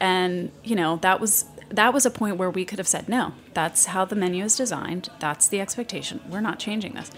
[0.01, 3.33] And you know, that was that was a point where we could have said, no,
[3.53, 5.09] that's how the menu is designed.
[5.19, 6.21] That's the expectation.
[6.29, 7.11] We're not changing this.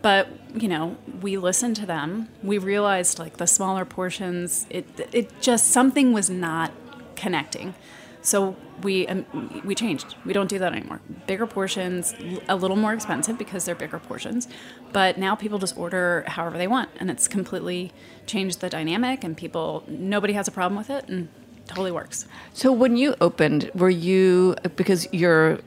[0.00, 2.28] But, you know, we listened to them.
[2.42, 6.72] We realized like the smaller portions, it it just something was not
[7.16, 7.74] connecting.
[8.22, 10.14] So we um, we changed.
[10.24, 11.00] We don't do that anymore.
[11.26, 12.14] Bigger portions,
[12.48, 14.48] a little more expensive because they're bigger portions,
[14.92, 17.92] but now people just order however they want, and it's completely
[18.26, 19.24] changed the dynamic.
[19.24, 21.28] And people, nobody has a problem with it, and
[21.66, 22.26] totally works.
[22.52, 25.60] So when you opened, were you because your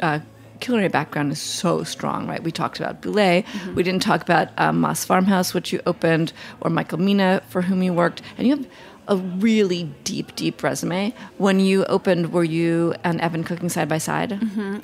[0.00, 0.20] uh,
[0.60, 2.42] culinary background is so strong, right?
[2.42, 3.44] We talked about Bouley.
[3.74, 7.82] We didn't talk about um, Mas Farmhouse, which you opened, or Michael Mina, for whom
[7.82, 8.66] you worked, and you have
[9.08, 11.12] a really deep, deep resume.
[11.38, 14.32] When you opened, were you and Evan cooking side by side?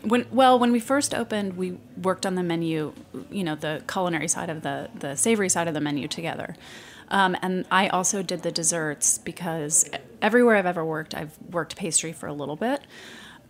[0.03, 2.93] When well, when we first opened, we worked on the menu,
[3.31, 6.57] you know, the culinary side of the the savory side of the menu together.
[7.09, 9.89] Um, and I also did the desserts because
[10.23, 12.81] everywhere I've ever worked, I've worked pastry for a little bit.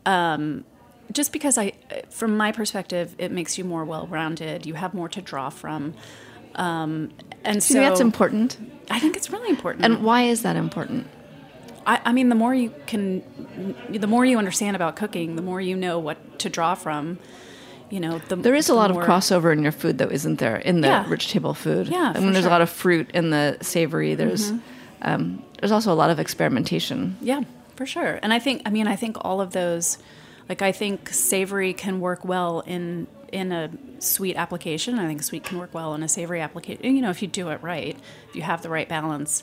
[0.05, 0.65] Um,
[1.13, 1.73] just because I,
[2.11, 4.67] from my perspective, it makes you more well-rounded.
[4.67, 5.95] You have more to draw from,
[6.57, 7.11] um,
[7.45, 8.57] and Do so that's important?
[8.91, 9.85] I think it's really important.
[9.85, 11.07] And why is that important?
[11.87, 13.23] I, I mean, the more you can,
[13.91, 17.19] the more you understand about cooking, the more you know what to draw from.
[17.91, 20.57] You know, the, There is a lot of crossover in your food, though, isn't there?
[20.57, 21.05] In the Yeah.
[21.09, 22.49] rich table food, Yeah, I for mean, there's a sure.
[22.49, 22.51] Mm-hmm.
[22.53, 24.15] lot of fruit in the savory.
[24.15, 24.53] There's
[25.03, 27.17] um, there's also a lot of experimentation.
[27.21, 27.43] Yeah,
[27.77, 28.19] for sure.
[28.23, 29.99] And I think, I mean, I think all of those,
[30.49, 33.69] like, I think savory can work well in in a
[33.99, 34.99] sweet application.
[34.99, 36.85] I think sweet can work well in a savory application.
[36.85, 39.43] You know, if you do it right, if you have the right balance.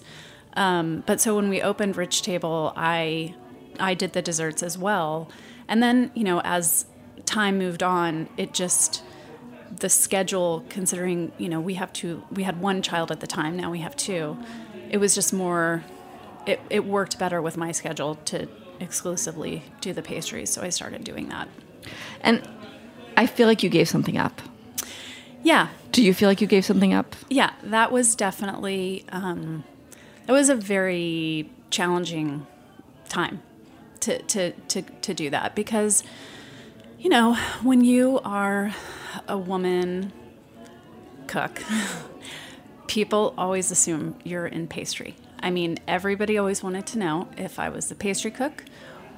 [0.54, 3.36] Um, but so when we opened Rich Table, I
[3.80, 5.30] I did the desserts as well,
[5.68, 6.86] and then you know as
[7.26, 9.04] time moved on, it just
[9.80, 13.56] the schedule considering you know we have two we had one child at the time
[13.56, 14.38] now we have two
[14.90, 15.82] it was just more
[16.46, 18.50] it, it worked better with my schedule to
[18.82, 21.48] exclusively do the pastries so i started doing that
[22.20, 22.46] And
[23.18, 24.42] I feel like you gave something up.
[25.44, 27.16] yeah Do you feel like you gave something up?
[27.30, 29.64] yeah that was definitely um,
[30.26, 32.46] that was a very challenging
[33.10, 33.42] time
[34.02, 36.04] to, to, to, to do that because
[37.00, 38.74] you know when you are
[39.28, 40.12] a woman
[41.28, 41.62] cook
[42.88, 47.70] people always assume you're in pastry i mean everybody always wanted to know if i
[47.70, 48.64] was the pastry cook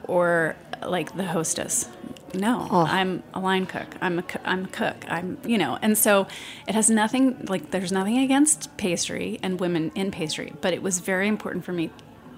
[0.06, 1.88] or like the hostess
[2.34, 3.88] no i'm a line cook.
[4.02, 5.05] I'm a, I'm a cook.
[5.08, 6.28] I'm you know and so
[6.68, 10.99] it has nothing like there's nothing against pastry and women in pastry but it was
[10.99, 11.89] very important for me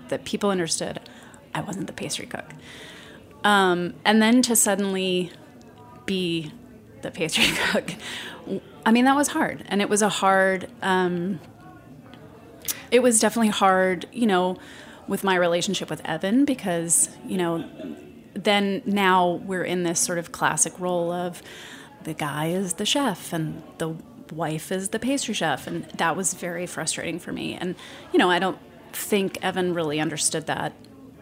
[0.10, 1.00] that people understood
[1.54, 2.52] i wasn't the pastry cook.
[3.44, 5.32] Um, and then to suddenly
[6.06, 6.52] be
[7.02, 7.94] the pastry cook
[8.86, 9.64] i mean that was hard.
[9.68, 11.40] And it was a hard um,
[12.92, 14.58] it was definitely hard you know
[15.08, 17.64] with my relationship with evan because you know
[18.36, 21.42] then now we're in this sort of classic role of
[22.04, 23.96] the guy is the chef and the
[24.32, 27.76] wife is the pastry chef and that was very frustrating for me and
[28.12, 28.58] you know i don't
[28.92, 30.74] think evan really understood that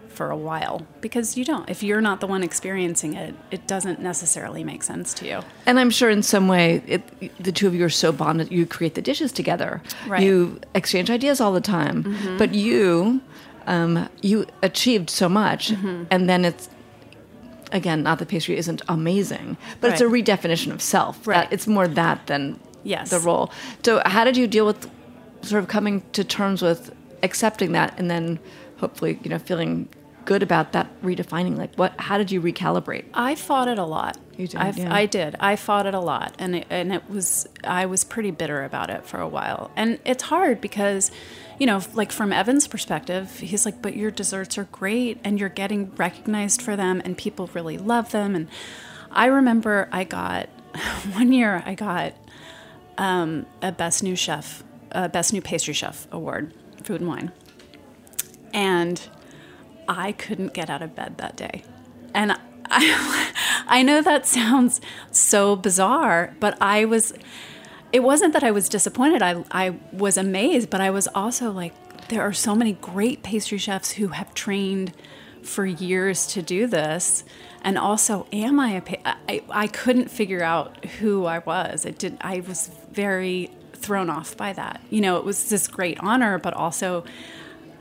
[0.09, 1.67] for a while because you don't.
[1.71, 5.39] If you're not the one experiencing it, it doesn't necessarily make sense to you.
[5.65, 7.01] And I'm sure in some way, it,
[7.43, 8.51] the two of you are so bonded.
[8.51, 9.81] You create the dishes together.
[10.07, 10.21] Right.
[10.21, 12.03] You exchange ideas all the time.
[12.03, 12.37] Mhm.
[12.37, 13.21] But you,
[13.65, 16.05] um, you achieved so much, Mhm.
[16.11, 16.69] and then it's
[17.73, 21.27] again not that pastry isn't amazing, but it's a redefinition of self.
[21.27, 21.47] Right.
[21.51, 23.09] it's more that than Yes.
[23.09, 23.51] the role.
[23.83, 24.89] So how did you deal with
[25.41, 28.39] sort of coming to terms with accepting that, and then
[28.77, 29.87] hopefully you know feeling
[30.25, 31.57] good about that redefining?
[31.57, 31.93] Like what?
[31.99, 33.05] How did you recalibrate?
[33.13, 34.17] I fought it a lot.
[34.37, 34.93] You did, I, yeah.
[34.93, 35.35] I did.
[35.39, 38.89] I fought it a lot, and it, and it was I was pretty bitter about
[38.89, 41.11] it for a while, and it's hard because,
[41.59, 45.49] you know, like from Evan's perspective, he's like, "But your desserts are great, and you're
[45.49, 48.47] getting recognized for them, and people really love them." And
[49.11, 50.49] I remember I got
[51.13, 52.13] one year I got
[52.97, 57.31] um, a best new chef, a best new pastry chef award, food and wine,
[58.53, 59.01] and
[59.87, 61.63] I couldn't get out of bed that day.
[62.13, 62.39] And I,
[63.67, 64.81] I know that sounds
[65.11, 67.13] so bizarre, but I was,
[67.93, 69.21] it wasn't that I was disappointed.
[69.21, 71.73] I, I was amazed, but I was also like,
[72.09, 74.91] there are so many great pastry chefs who have trained
[75.41, 77.23] for years to do this.
[77.63, 81.85] And also, am I a, pa- I, I couldn't figure out who I was.
[81.85, 84.81] It did, I was very thrown off by that.
[84.89, 87.03] You know, it was this great honor, but also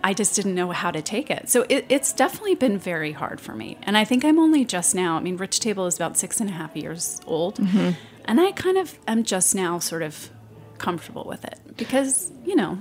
[0.04, 1.48] I just didn't know how to take it.
[1.48, 3.78] So it, it's definitely been very hard for me.
[3.82, 6.50] And I think I'm only just now, I mean, Rich Table is about six and
[6.50, 7.56] a half years old.
[7.56, 7.94] Mhm.
[8.24, 10.30] And I kind of am just now sort of
[10.78, 12.78] comfortable with it because, you know,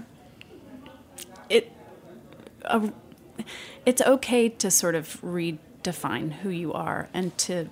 [1.49, 1.71] it,
[3.85, 7.67] it's okay to sort of redefine who you are and to,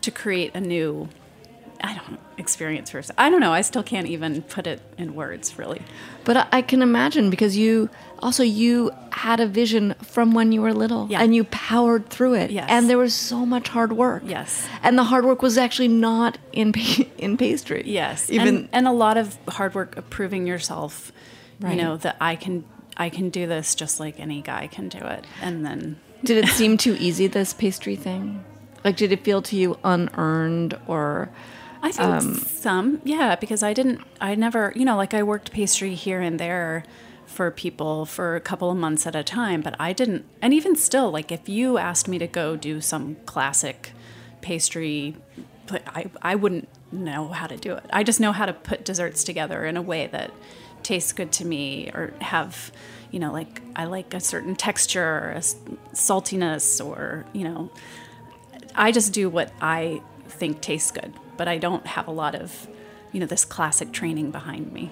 [0.00, 1.08] to create a new,
[1.82, 3.18] I don't experience yourself.
[3.18, 3.52] I don't know.
[3.52, 5.82] I still can't even put it in words, really.
[6.24, 10.72] But I- can imagine because you also you had a vision from when you were
[10.72, 12.50] little, and you powered through it.
[12.50, 12.66] Yes.
[12.68, 14.22] And there was so much hard work.
[14.24, 14.66] Yes.
[14.82, 16.72] And the hard work was actually not in
[17.18, 17.82] in pastry.
[17.84, 21.12] Yes, Even and, and a lot of hard work of proving yourself.
[21.60, 21.76] Right.
[21.76, 22.64] You know that I can
[22.96, 26.48] I can do this just like any guy can do it, and then did it
[26.50, 28.44] seem too easy this pastry thing?
[28.84, 31.30] Like did it feel to you unearned or
[31.82, 35.50] I think um, some, yeah, because I didn't, I never, you know, like I worked
[35.50, 36.84] pastry here and there
[37.26, 40.76] for people for a couple of months at a time, but I didn't, and even
[40.76, 43.92] still, like if you asked me to go do some classic
[44.42, 45.16] pastry,
[45.70, 47.84] I, I wouldn't know how to do it.
[47.92, 50.30] I just know how to put desserts together in a way that
[50.82, 52.70] tastes good to me or have,
[53.10, 55.56] you know, like I like a certain texture, a s-
[55.94, 57.70] saltiness, or, you know,
[58.74, 60.02] I just do what I
[60.32, 62.68] think tastes good, but I don't have a lot of,
[63.12, 64.90] you know, this classic training behind me.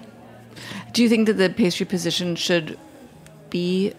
[0.93, 2.77] Do you think that the pastry position should
[3.49, 3.93] be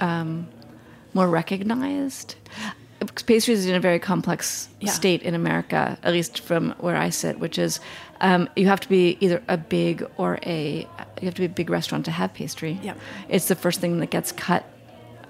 [0.00, 0.48] um,
[1.14, 2.34] more recognized?
[3.26, 4.90] Pastry is in a very complex Yeah.
[4.90, 7.80] state in America, at least from where I sit, which is
[8.20, 10.86] um, you have to be either a big or a
[11.20, 12.78] you have to be a big restaurant to have pastry.
[12.82, 12.98] Yep.
[13.30, 14.64] It's the first thing that gets cut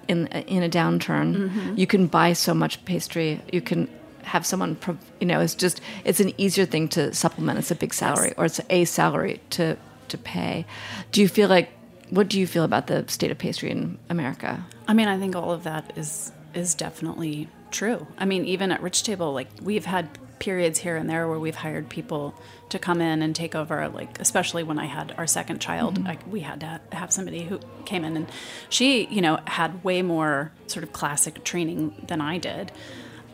[0.08, 1.50] in in a downturn.
[1.50, 1.78] Mhm.
[1.78, 3.40] You can buy so much pastry.
[3.52, 3.88] You can
[4.24, 4.76] have someone,
[5.20, 7.58] you know, it's just it's an easier thing to supplement.
[7.58, 9.76] It's a big salary, or it's a salary to
[10.08, 10.66] to pay.
[11.12, 11.70] Do you feel like
[12.10, 14.64] what do you feel about the state of pastry in America?
[14.88, 18.06] I mean, I think all of that is is definitely true.
[18.18, 20.08] I mean, even at Rich Table, like we've had
[20.40, 22.34] periods here and there where we've hired people
[22.70, 23.88] to come in and take over.
[23.88, 26.06] Like especially when I had our second child, Mhm.
[26.08, 28.26] like we had to have somebody who came in and
[28.70, 32.72] she, you know, had way more sort of classic training than I did.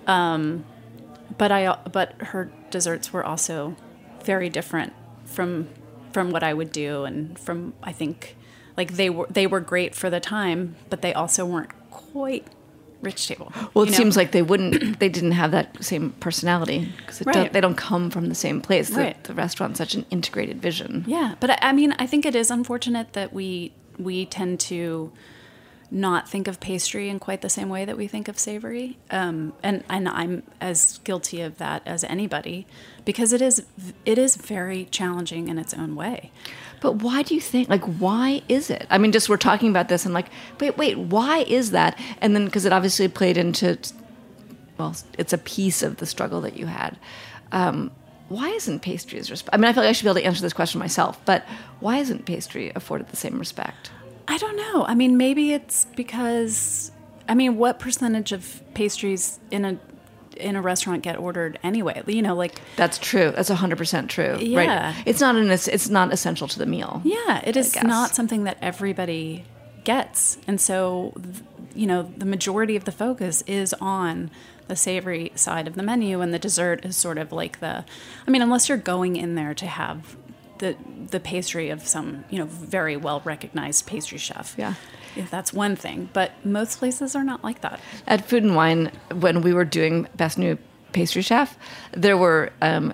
[0.06, 0.64] Um,
[1.38, 3.76] but I but her desserts were also
[4.24, 4.92] very different
[5.24, 5.68] from
[6.12, 8.36] from what I would do and from I think
[8.76, 12.46] like they were they were great for the time, but they also weren't quite
[13.02, 13.52] rich table.
[13.74, 13.96] Well, it know?
[13.96, 17.52] seems like they wouldn't, they didn't have that same personality because Right.
[17.52, 18.88] they don't come from the same place.
[18.88, 19.24] The, Right.
[19.24, 21.04] the restaurant's such an integrated vision.
[21.06, 25.12] Yeah, but I, I mean, I think it is unfortunate that we we tend to
[25.90, 29.52] not think of pastry in quite the same way that we think of savory, um,
[29.62, 32.66] and and I'm as guilty of that as anybody,
[33.04, 33.64] because it is
[34.04, 36.30] it is very challenging in its own way.
[36.80, 38.86] But why do you think, like, why is it?
[38.90, 40.26] I mean, just we're talking about this and like,
[40.60, 41.98] wait, wait, why is that?
[42.20, 43.78] And then because it obviously played into,
[44.78, 46.98] well, it's a piece of the struggle that you had.
[47.52, 47.90] Um,
[48.28, 50.26] why isn't pastry as resp- I mean, I feel like I should be able to
[50.26, 51.44] answer this question myself, but
[51.80, 53.90] why isn't pastry afforded the same respect?
[54.28, 54.84] I don't know.
[54.84, 56.90] I mean, maybe it's because
[57.28, 59.78] I mean, what percentage of pastries in a
[60.36, 62.02] in a restaurant get ordered anyway?
[62.06, 63.32] You know, like That's true.
[63.34, 64.38] That's hundred percent true.
[64.40, 64.92] Yeah.
[64.94, 65.02] Right.
[65.06, 65.50] It's not an.
[65.50, 67.02] It's not essential to the meal.
[67.04, 69.44] Yeah, it is not something that everybody
[69.84, 71.14] gets, and so
[71.74, 74.30] you know, the majority of the focus is on
[74.66, 77.84] the savory side of the menu, and the dessert is sort of like the.
[78.26, 80.16] I mean, unless you're going in there to have
[80.58, 80.76] the
[81.10, 84.54] the pastry of some you know very well recognized pastry chef.
[84.58, 84.74] Yeah.
[85.16, 87.80] If that's one thing, but most places are not like that.
[88.06, 90.58] At Food and Wine, when we were doing Best New
[90.92, 91.56] Pastry Chef,
[91.92, 92.92] there were um,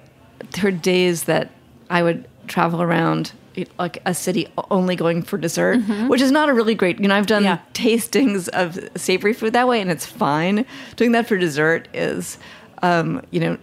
[0.53, 1.51] there were days that
[1.91, 3.33] I would travel around
[3.79, 7.01] like a city only going for dessert, which is not a really great.
[7.01, 7.59] You know, I've done Yeah.
[7.75, 10.65] tastings of savory food that way, and it's fine.
[10.97, 12.39] Doing that for dessert is,
[12.83, 13.59] um, you know,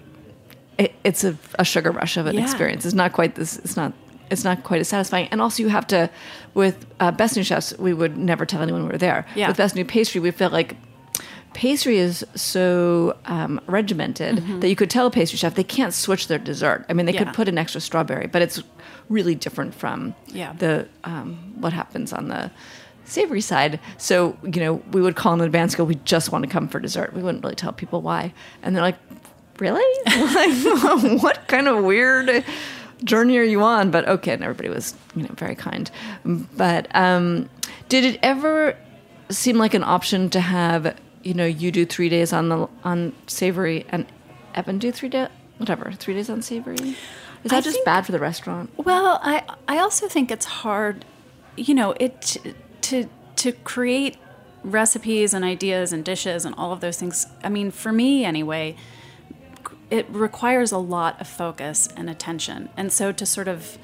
[0.79, 2.41] it, it's a, a sugar rush of an Yeah.
[2.43, 2.85] experience.
[2.85, 3.57] It's not quite this.
[3.57, 3.93] It's not.
[4.31, 5.27] It's not quite as satisfying.
[5.31, 6.07] And also, you have to,
[6.53, 9.25] with uh, Best New Chefs, we would never tell anyone we were there.
[9.35, 9.47] Yeah.
[9.47, 10.75] With Best New Pastry, we felt like
[11.55, 16.27] pastry is so um, regimented that you could tell a pastry chef they can't switch
[16.27, 16.85] their dessert.
[16.89, 17.23] I mean, they Yeah.
[17.23, 18.61] could put an extra strawberry, but it's
[19.09, 20.53] really different from Yeah.
[20.53, 22.51] the um, what happens on the
[23.05, 23.79] savory side.
[23.97, 26.79] So you know, we would call in advance, go, we just want to come for
[26.79, 27.13] dessert.
[27.15, 28.99] We wouldn't really tell people why, and they're like,
[29.59, 29.83] really?
[30.33, 32.43] like, what kind of weird
[33.03, 33.91] journey are you on?
[33.91, 35.89] But okay, and everybody was you know very kind.
[36.25, 37.49] But um,
[37.87, 38.75] did it ever
[39.29, 43.13] seem like an option to have you know you do three days on the on
[43.27, 44.05] savory and
[44.55, 46.95] Evan do three days whatever three days on savory?
[47.43, 48.71] Is that I just think- bad for the restaurant?
[48.77, 51.05] Well, I I also think it's hard,
[51.55, 52.37] you know, it
[52.81, 54.17] to to create
[54.63, 57.27] recipes and ideas and dishes and all of those things.
[57.43, 58.75] I mean, for me anyway,
[59.89, 62.69] it requires a lot of focus and attention.
[62.77, 63.77] And so to sort of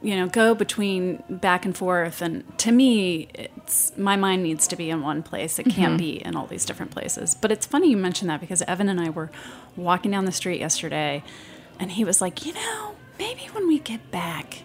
[0.00, 4.76] you know go between back and forth and to me it's my mind needs to
[4.76, 5.58] be in one place.
[5.58, 5.96] It can't mm-hmm.
[5.96, 7.34] be in all these different places.
[7.34, 9.30] But it's funny you mentioned that because evan and i were
[9.76, 11.24] walking down the street yesterday
[11.80, 14.62] and he was like you know maybe when we get back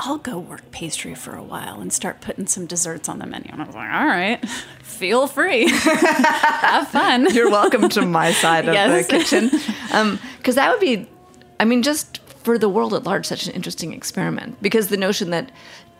[0.00, 3.50] I'll go work pastry for a while and start putting some desserts on the menu.
[3.52, 4.48] And I was like, all right,
[4.82, 5.68] feel free.
[5.70, 7.26] Have fun.
[7.34, 9.06] You're welcome to my side of Yes.
[9.08, 9.50] the kitchen.
[10.38, 11.08] Because that would be,
[11.58, 14.62] I mean, just for the world at large, such an interesting experiment.
[14.62, 15.50] Because the notion that,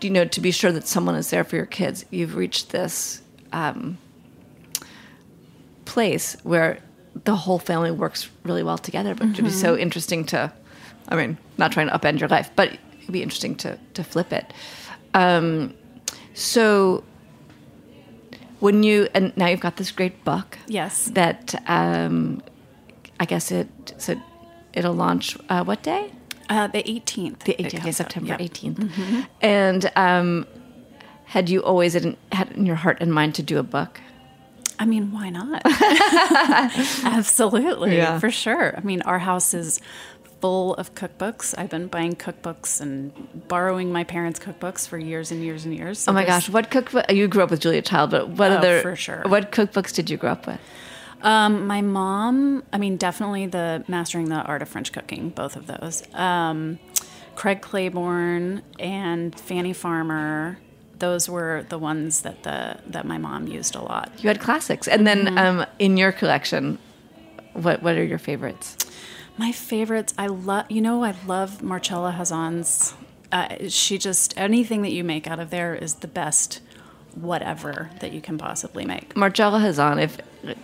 [0.00, 3.20] you know, to be sure that someone is there for your kids, you've reached this
[3.52, 3.98] um,
[5.86, 6.78] place where
[7.24, 9.14] the whole family works really well together.
[9.16, 10.52] But it'd be so interesting to,
[11.08, 12.78] I mean, not trying to upend your life, but
[13.08, 14.52] it'd be interesting to, to flip it.
[15.14, 15.72] Um,
[16.34, 17.02] so
[18.60, 21.06] when you, and now you've got this great book Yes.
[21.14, 22.42] that um,
[23.18, 24.14] I guess it so
[24.74, 26.12] it'll launch uh, what day?
[26.50, 27.40] Uh, the 18th.
[27.40, 27.94] The 18th, okay, comes out.
[27.94, 28.40] September Yep.
[28.40, 29.26] 18th.
[29.40, 30.46] And um,
[31.24, 34.00] had you always in, had in your heart and mind to do a book?
[34.78, 35.62] I mean, why not?
[37.04, 38.18] Absolutely, Yeah.
[38.18, 38.74] for sure.
[38.76, 39.80] I mean, our house is
[40.40, 41.54] full of cookbooks.
[41.58, 43.12] I've been buying cookbooks and
[43.48, 45.98] borrowing my parents' cookbooks for years and years and years.
[46.00, 47.10] So Oh my gosh, what cookbook?
[47.10, 48.80] You grew up with Julia Child, but what Oh, other?
[48.80, 49.22] for sure.
[49.26, 50.60] What cookbooks did you grow up with?
[51.22, 55.66] Um, my mom, I mean, definitely the Mastering the Art of French Cooking, both of
[55.66, 56.02] those.
[56.14, 56.78] Um,
[57.34, 60.58] Craig Claiborne and Fannie Farmer.
[61.00, 64.10] Those were the ones that the that my mom used a lot.
[64.18, 65.38] You had classics, and then Mm-hmm.
[65.60, 66.78] um, in your collection,
[67.54, 68.76] what what are your favorites?
[69.38, 72.94] My favorites, I love, you know, I love Marcella Hazan's.
[73.30, 76.60] Uh, she just, anything that you make out of there is the best
[77.14, 79.16] whatever that you can possibly make.
[79.16, 80.18] Marcella Hazan, if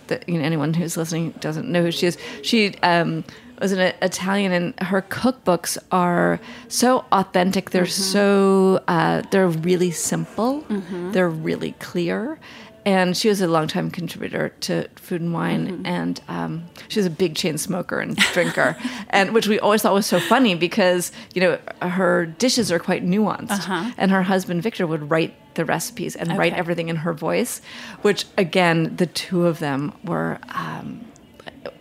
[0.07, 3.23] the, you know, anyone who's listening doesn't know who she is, she um,
[3.61, 7.69] was an Italian, and her cookbooks are so authentic.
[7.71, 10.65] They're so uh, they're really simple.
[11.11, 12.39] They're really clear.
[12.85, 17.09] And she was a longtime contributor to Food and Wine, and um, she was a
[17.09, 18.77] big chain smoker and drinker,
[19.09, 23.03] and which we always thought was so funny because you know her dishes are quite
[23.03, 27.59] nuanced, and her husband Victor would write the recipes and write everything in her voice,
[28.03, 31.03] which again, the two of them were um,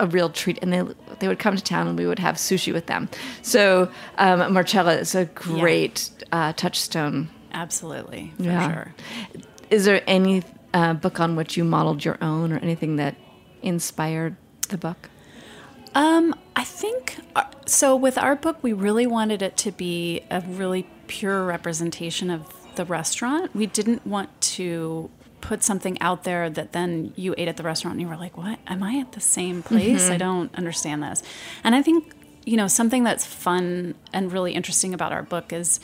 [0.01, 0.59] a real treat.
[0.63, 0.83] And they
[1.19, 3.09] they would come to town and we would have sushi with them.
[3.43, 7.29] So um, Marcella is a great uh, touchstone.
[7.53, 8.73] Absolutely, for Yeah.
[8.73, 8.95] sure.
[9.71, 10.43] Is there any
[10.75, 13.16] uh, book on which you modeled your own or anything that
[13.62, 14.37] inspired
[14.68, 15.09] the book?
[15.95, 17.95] Um, I think uh, so.
[17.95, 22.85] With our book, we really wanted it to be a really pure representation of the
[22.85, 23.55] restaurant.
[23.55, 25.09] We didn't want to
[25.41, 28.37] put something out there that then you ate at the restaurant and you were like,
[28.37, 28.59] "What?
[28.66, 30.11] Am I at the same place?
[30.11, 31.22] I don't understand this."
[31.62, 32.12] And I think
[32.45, 35.79] you know something that's fun and really interesting about our book is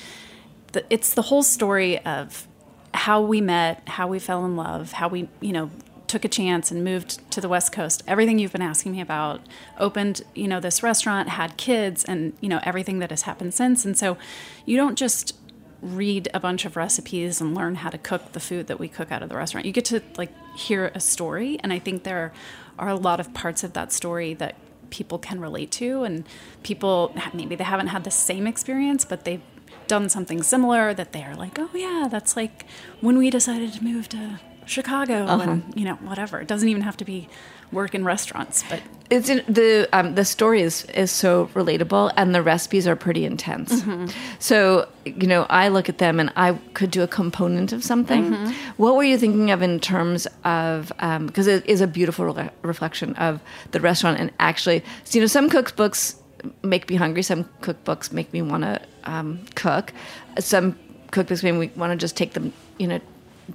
[0.73, 2.49] that it's the whole story of
[2.95, 5.71] how we met, how we fell in love, how we, you know,
[6.11, 8.03] took a chance and moved to the West Coast.
[8.07, 9.41] Everything you've been asking me about,
[9.79, 13.85] opened, you know, this restaurant, had kids, and you know everything that has happened since.
[13.85, 14.19] And so,
[14.67, 15.37] you don't just
[15.81, 19.11] read a bunch of recipes and learn how to cook the food that we cook
[19.13, 19.67] out of the restaurant.
[19.67, 22.33] You get to like hear a story, and I think there
[22.79, 24.57] are a lot of parts of that story that
[24.91, 26.25] people can relate to, and
[26.65, 29.43] people maybe they haven't had the same experience, but they've
[29.91, 32.65] done something similar that they're like, oh yeah, that's like
[33.01, 35.51] when we decided to move to Chicago Uh-huh.
[35.51, 36.41] and you know whatever.
[36.41, 37.29] It doesn't even have to be
[37.73, 38.81] work in restaurants, but
[39.11, 43.25] It's in, the um, the story is is so relatable, and the recipes are pretty
[43.25, 43.73] intense.
[43.83, 44.13] Mhm.
[44.39, 44.87] So
[45.23, 48.25] you know, I look at them, and I could do a component of something.
[48.31, 48.53] Mhm.
[48.77, 50.93] What were you thinking of in terms of
[51.27, 53.33] because it is a beautiful re- reflection of
[53.73, 56.15] the restaurant, and actually, so, you know, some cookbooks
[56.63, 57.23] make me hungry.
[57.23, 59.93] Some cookbooks make me want to um, cook.
[60.39, 60.79] Some
[61.13, 63.01] cookbooks make me want to just take them, you know,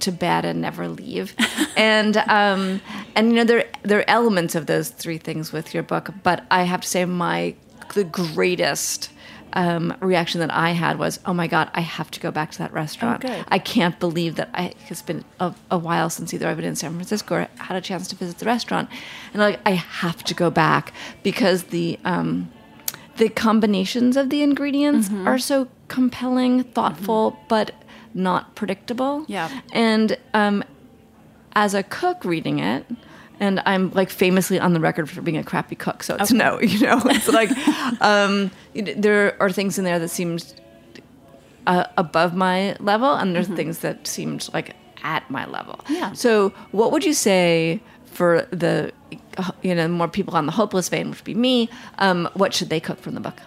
[0.00, 1.34] to bed and never leave.
[1.76, 2.80] and um,
[3.14, 6.44] and you know there there are elements of those three things with your book, but
[6.50, 7.54] I have to say my
[7.94, 9.10] the greatest
[9.52, 12.58] um, reaction that I had was, "Oh my god, I have to go back to
[12.58, 13.24] that restaurant.
[13.24, 13.44] Oh.
[13.48, 16.76] I can't believe that I, it's been a, a while since either I've been in
[16.76, 18.90] San Francisco or had a chance to visit the restaurant,
[19.32, 22.50] and like I have to go back because the um,
[23.18, 25.26] the combinations of the ingredients Mhm.
[25.26, 27.72] are so compelling, thoughtful, but
[28.14, 29.24] not predictable.
[29.28, 29.48] Yeah.
[29.72, 30.64] And um,
[31.54, 32.84] as a cook reading it,
[33.38, 36.38] and I'm like famously on the record for being a crappy cook, so it's Okay.
[36.38, 37.50] no, you know, it's like
[38.00, 40.54] um, there are things in there that seemed
[41.66, 45.80] uh, above my level, and there's things that seemed like at my level.
[45.88, 46.12] Yeah.
[46.12, 48.92] So, what would you say for the
[49.62, 51.68] you know more people on the hopeless vein, which would be me?
[51.98, 53.40] Um, what should they cook from the book?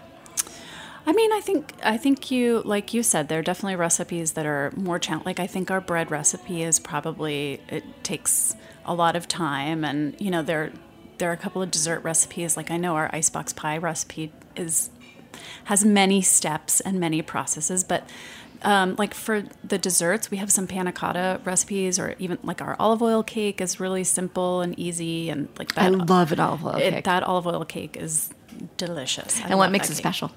[1.06, 4.46] I mean, I think I think you like you said there are definitely recipes that
[4.46, 5.26] are more challenging.
[5.26, 10.16] Like I think our bread recipe is probably it takes a lot of time, and
[10.20, 10.72] you know there
[11.18, 12.56] there are a couple of dessert recipes.
[12.56, 14.90] Like I know our icebox pie recipe is
[15.66, 18.08] has many steps and many processes, but.
[18.62, 22.76] Um, like for the desserts, we have some panna cotta recipes, or even like our
[22.80, 25.86] olive oil cake is really simple and easy, and like that.
[25.86, 27.05] I love an olive oil it- cake.
[27.05, 28.30] That olive oil cake is
[28.78, 29.39] delicious.
[29.41, 29.99] I and what makes it cake.
[29.99, 30.32] special?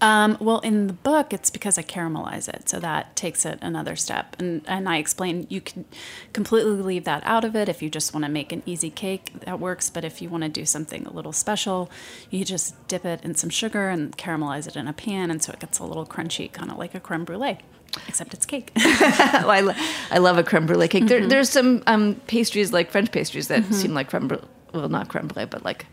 [0.00, 3.96] Um, well, in the book, it's because I caramelize it, so that takes it another
[3.96, 4.36] step.
[4.38, 5.86] And and I explain you can
[6.32, 9.32] completely leave that out of it if you just want to make an easy cake.
[9.40, 9.90] That works.
[9.90, 11.90] But if you want to do something a little special,
[12.30, 15.52] you just dip it in some sugar and caramelize it in a pan, and so
[15.52, 17.58] it gets a little crunchy, kind of like a creme brulee,
[18.06, 18.70] except it's cake.
[18.76, 19.74] well, I, lo-
[20.12, 21.06] I love a creme brulee cake.
[21.08, 21.28] There, Mhm.
[21.28, 23.74] there's some um, pastries like French pastries that Mhm.
[23.74, 24.44] seem like creme brulee.
[24.72, 25.86] Well, not creme brulee, but like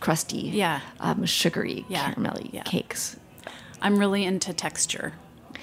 [0.00, 0.80] crusty, Yeah.
[0.98, 2.12] um, sugary, Yeah.
[2.12, 2.62] caramelly Yeah.
[2.64, 3.16] cakes.
[3.82, 5.12] I'm really into texture.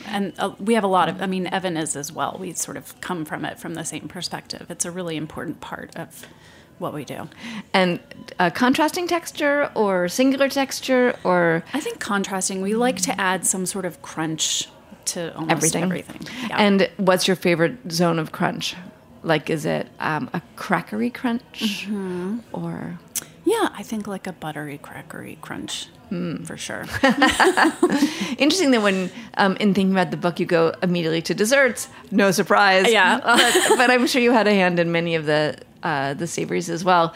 [0.07, 2.37] And uh, we have a lot of, I mean, Evan is as well.
[2.39, 4.67] We sort of come from it from the same perspective.
[4.69, 6.25] It's a really important part of
[6.79, 7.29] what we do.
[7.73, 7.99] And
[8.39, 13.67] uh, contrasting texture or singular texture or I think contrasting, we like to add some
[13.67, 14.67] sort of crunch
[15.05, 15.83] to almost everything.
[15.83, 16.49] everything.
[16.49, 16.57] Yeah.
[16.57, 18.75] And what's your favorite zone of crunch?
[19.23, 22.41] Like, is it um, a crackery crunch Mhm.
[22.53, 22.97] or?
[23.51, 26.43] Yeah, I think like a buttery, crackery crunch Hmm.
[26.43, 26.83] for sure.
[28.37, 31.87] Interesting that when, um, in thinking about the book, you go immediately to desserts.
[32.11, 32.91] No surprise.
[32.91, 33.19] Yeah.
[33.23, 36.69] but, but I'm sure you had a hand in many of the uh, the savories
[36.69, 37.13] as well.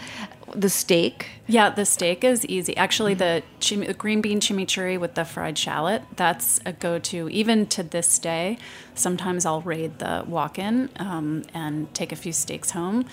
[0.56, 1.28] The steak.
[1.48, 2.76] Yeah, the steak is easy.
[2.78, 7.30] Actually, the, chim- the green bean chimichurri with the fried shallot, that's a go to.
[7.30, 8.58] Even to this day,
[8.96, 13.06] sometimes I'll raid the walk in um, and take a few steaks home.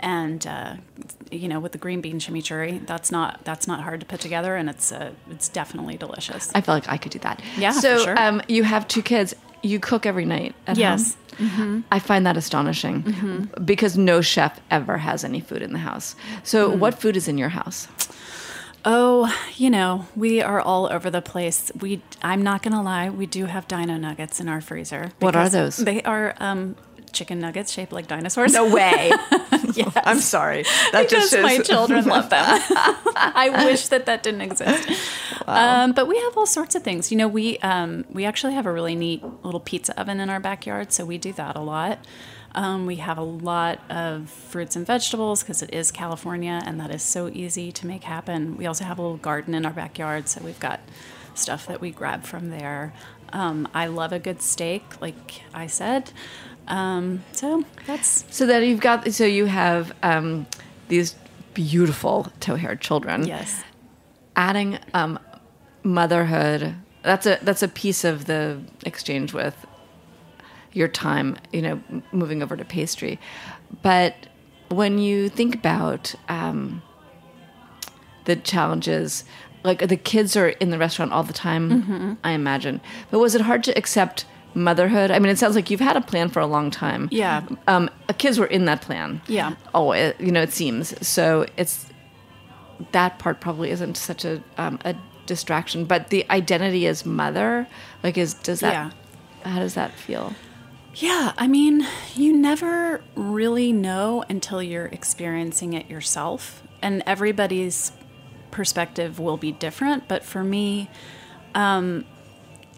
[0.00, 0.74] And uh,
[1.30, 4.56] you know, with the green bean chimichurri, that's not that's not hard to put together,
[4.56, 6.50] and it's uh, it's definitely delicious.
[6.54, 7.40] I feel like I could do that.
[7.56, 8.18] Yeah, So for sure.
[8.20, 9.34] um, you have two kids.
[9.62, 11.16] You cook every night at Yes.
[11.38, 11.48] home.
[11.48, 11.82] Mhm.
[11.90, 13.66] I find that astonishing Mhm.
[13.66, 16.14] because no chef ever has any food in the house.
[16.44, 16.78] So, Mm.
[16.78, 17.88] what food is in your house?
[18.84, 21.72] Oh, you know, we are all over the place.
[21.80, 25.10] We, I'm not gonna lie, we do have dino nuggets in our freezer.
[25.18, 25.78] What are those?
[25.78, 26.76] They are um,
[27.16, 28.52] chicken nuggets shaped like dinosaurs.
[28.52, 29.10] No way.
[29.74, 29.92] yes.
[29.96, 30.62] I'm sorry.
[30.92, 32.44] That because just my children love them.
[33.16, 34.88] I wish that that didn't exist.
[35.46, 37.10] Um, but we have all sorts of things.
[37.10, 40.40] You know, we um, we actually have a really neat little pizza oven in our
[40.40, 42.04] backyard, so we do that a lot.
[42.54, 46.90] Um, we have a lot of fruits and vegetables because it is California, and that
[46.90, 48.56] is so easy to make happen.
[48.56, 50.80] We also have a little garden in our backyard, so we've got
[51.34, 52.94] stuff that we grab from there.
[53.32, 56.12] Um, I love a good steak, like I said.
[56.68, 60.46] Um, so that's So that you've got, so you have um,
[60.88, 61.14] these
[61.54, 63.26] beautiful tow-haired children.
[63.26, 63.62] Yes.
[64.34, 65.18] Adding um,
[65.82, 66.74] motherhood.
[67.02, 69.64] That's a that's a piece of the exchange with
[70.72, 71.36] your time.
[71.52, 71.80] You know,
[72.12, 73.18] moving over to pastry,
[73.82, 74.14] but
[74.68, 76.82] when you think about um,
[78.24, 79.24] the challenges.
[79.64, 82.16] Like the kids are in the restaurant all the time, Mhm.
[82.22, 82.80] I imagine.
[83.10, 84.24] But was it hard to accept
[84.56, 85.10] motherhood?
[85.10, 87.08] I mean, it sounds like you've had a plan for a long time.
[87.12, 87.46] Yeah.
[87.68, 89.20] Um, uh, kids were in that plan.
[89.28, 89.54] Yeah.
[89.74, 91.46] Oh, it, you know, it seems so.
[91.56, 91.86] It's
[92.92, 94.96] that part probably isn't such a um, a
[95.26, 97.68] distraction, but the identity as mother,
[98.02, 98.72] like, is does that?
[98.72, 99.50] Yeah.
[99.50, 100.34] How does that feel?
[100.94, 107.92] Yeah, I mean, you never really know until you're experiencing it yourself, and everybody's
[108.50, 110.08] perspective will be different.
[110.08, 110.88] But for me,
[111.54, 112.06] um,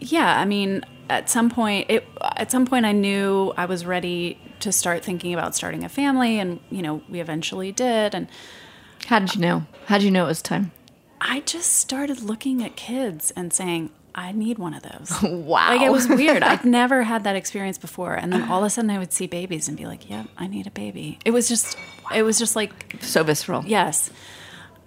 [0.00, 2.06] yeah, I mean, at some point, it
[2.36, 6.38] at some point, I knew I was ready to start thinking about starting a family,
[6.38, 8.14] and you know, we eventually did.
[8.14, 8.28] And
[9.06, 9.66] How did you know?
[9.86, 10.72] How did you know it was time?
[11.20, 15.12] I just started looking at kids and saying, I need one of those.
[15.22, 15.68] Wow.
[15.70, 16.42] Like it was weird.
[16.42, 18.14] I'd never had that experience before.
[18.14, 20.46] And then all of a sudden I would see babies and be like, yep, I
[20.46, 21.18] need a baby.
[21.24, 21.76] It was just,
[22.14, 23.64] it was just like, so visceral.
[23.66, 24.10] yes.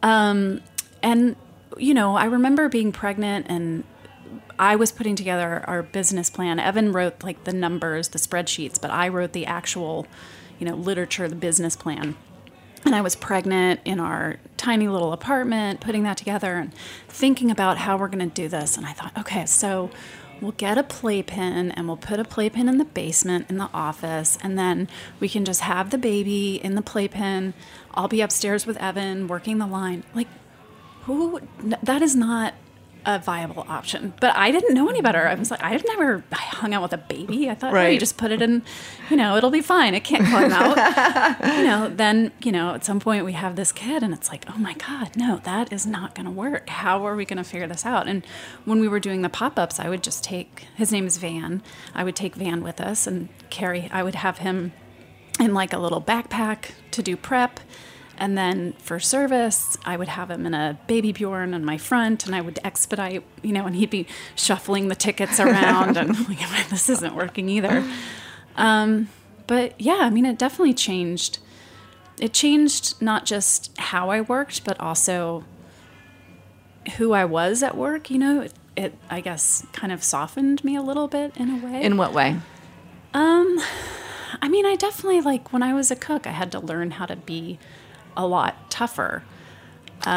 [0.04, 0.62] Um,
[1.04, 1.36] and,
[1.78, 3.84] you know, I remember being pregnant and
[4.60, 6.60] I was putting together our business plan.
[6.60, 10.08] Evan wrote like the numbers, the spreadsheets, but I wrote the actual,
[10.60, 12.16] you know, literature, the business plan
[12.86, 16.74] and I was pregnant in our tiny little apartment, putting that together and
[17.08, 18.78] thinking about how we're going to do this.
[18.78, 19.92] And I thought, okay, so
[20.40, 24.38] we'll get a playpen and we'll put a playpen in the basement in the office,
[24.42, 24.88] and then
[25.20, 27.54] we can just have the baby in the playpen.
[27.94, 30.04] I'll be upstairs with Evan working the line.
[30.16, 30.28] Like,
[31.04, 31.42] who?
[31.60, 32.56] That is not
[33.06, 34.14] a viable option.
[34.20, 35.28] But I didn't know any better.
[35.28, 37.50] I was like, I've never hung out with a baby.
[37.50, 38.64] I thought, oh, you just put it in,
[39.10, 39.96] you know, it'll be fine.
[39.96, 40.78] It can't climb out.
[41.58, 44.46] you know, then, you know, at some point we have this kid and it's like,
[44.50, 46.70] oh my God, no, that is not going to work.
[46.70, 48.08] How are we going to figure this out?
[48.08, 48.26] And
[48.66, 51.64] when we were doing the pop ups, I would just take, his name is Van.
[51.96, 54.74] I would take Van with us and carry, I would have him
[55.40, 57.60] in like a little backpack to do prep.
[58.22, 62.28] And then for service, I would have him in a baby Bjorn on my front,
[62.28, 64.06] and I would expedite, you know, and he'd be
[64.36, 67.84] shuffling the tickets around, and like, this isn't working either.
[68.56, 69.10] Um,
[69.48, 71.40] but yeah, I mean, it definitely changed.
[72.20, 75.44] It changed not just how I worked, but also
[76.98, 78.12] who I was at work.
[78.12, 81.66] You know, it, it I guess kind of softened me a little bit in a
[81.66, 81.82] way.
[81.82, 82.38] In what way?
[83.16, 83.60] Um,
[84.44, 87.08] I mean, I definitely like when I was a cook, I had to learn how
[87.08, 87.58] to be
[88.16, 89.24] a lot tougher.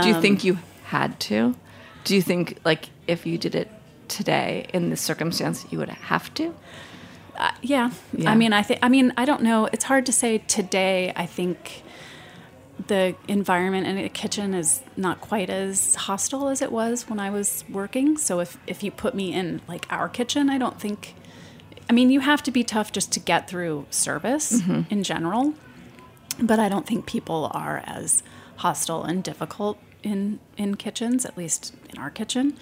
[0.03, 1.55] Do you think you had to?
[2.05, 3.71] Do you think like if you did it
[4.09, 6.55] today in this circumstance, you would have to?
[7.37, 7.91] Uh, yeah.
[8.13, 8.31] Yeah.
[8.31, 8.81] I mean, I think.
[8.83, 9.67] I mean, I don't know.
[9.73, 11.13] It's hard to say today.
[11.17, 11.83] I think
[12.87, 17.31] the environment in a kitchen is not quite as hostile as it was when I
[17.31, 18.17] was working.
[18.17, 21.15] So if if you put me in like our kitchen, I don't think.
[21.89, 24.91] I mean, you have to be tough just to get through service mm-hmm.
[24.91, 25.53] in general,
[26.41, 28.23] but I don't think people are as
[28.57, 32.57] hostile and difficult in in kitchens, at least in our kitchen.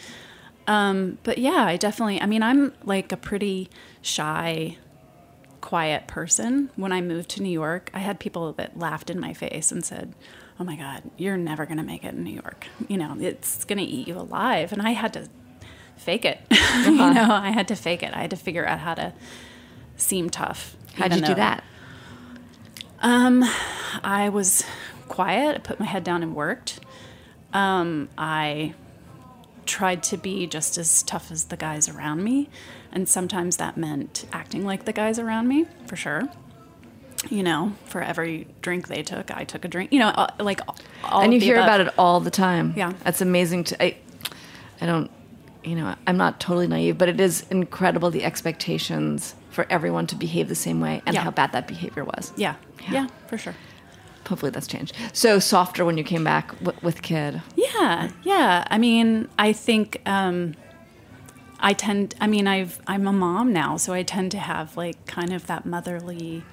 [0.67, 2.21] Um, but yeah, I definitely.
[2.21, 3.69] I mean, I'm like a pretty
[4.01, 4.79] shy,
[5.61, 6.71] quiet person.
[6.77, 9.85] When I moved to New York, I had people that laughed in my face and
[9.85, 10.15] said,
[10.61, 12.67] "Oh my God, you're never gonna make it in New York.
[12.89, 15.29] You know, it's gonna eat you alive." And I had to
[15.97, 16.41] fake it.
[16.85, 18.15] you know, I had to fake it.
[18.15, 19.13] I had to figure out how to
[19.97, 20.77] seem tough.
[20.95, 21.65] How'd you do that?
[23.03, 23.45] Um,
[24.03, 24.65] I was
[25.09, 25.57] quiet.
[25.57, 26.81] I put my head down and worked.
[27.53, 28.75] Um, I
[29.67, 32.49] tried to be just as tough as the guys around me,
[32.93, 36.23] and sometimes that meant acting like the guys around me, for sure.
[37.29, 39.93] You know, for every drink they took, I took a drink.
[39.93, 40.61] You know, uh, like
[41.05, 41.67] all and you hear above.
[41.67, 42.75] about it all the time.
[42.77, 42.95] Yeah.
[43.05, 43.65] that's amazing.
[43.65, 43.97] To I,
[44.81, 45.11] I don't,
[45.63, 50.17] you know, I'm not totally naive, but it is incredible the expectations for everyone to
[50.17, 51.23] behave the same way and Yeah.
[51.23, 52.33] how bad that behavior was.
[52.37, 52.93] Yeah, Yeah.
[52.93, 53.55] yeah, for sure.
[54.29, 54.95] Hopefully that's changed.
[55.13, 57.43] So softer when you came back w- with kid.
[57.55, 58.65] Yeah, yeah.
[58.71, 60.55] I mean, I think um,
[61.61, 62.15] I tend.
[62.21, 65.47] I mean, I've I'm a mom now, so I tend to have like kind of
[65.49, 66.45] that motherly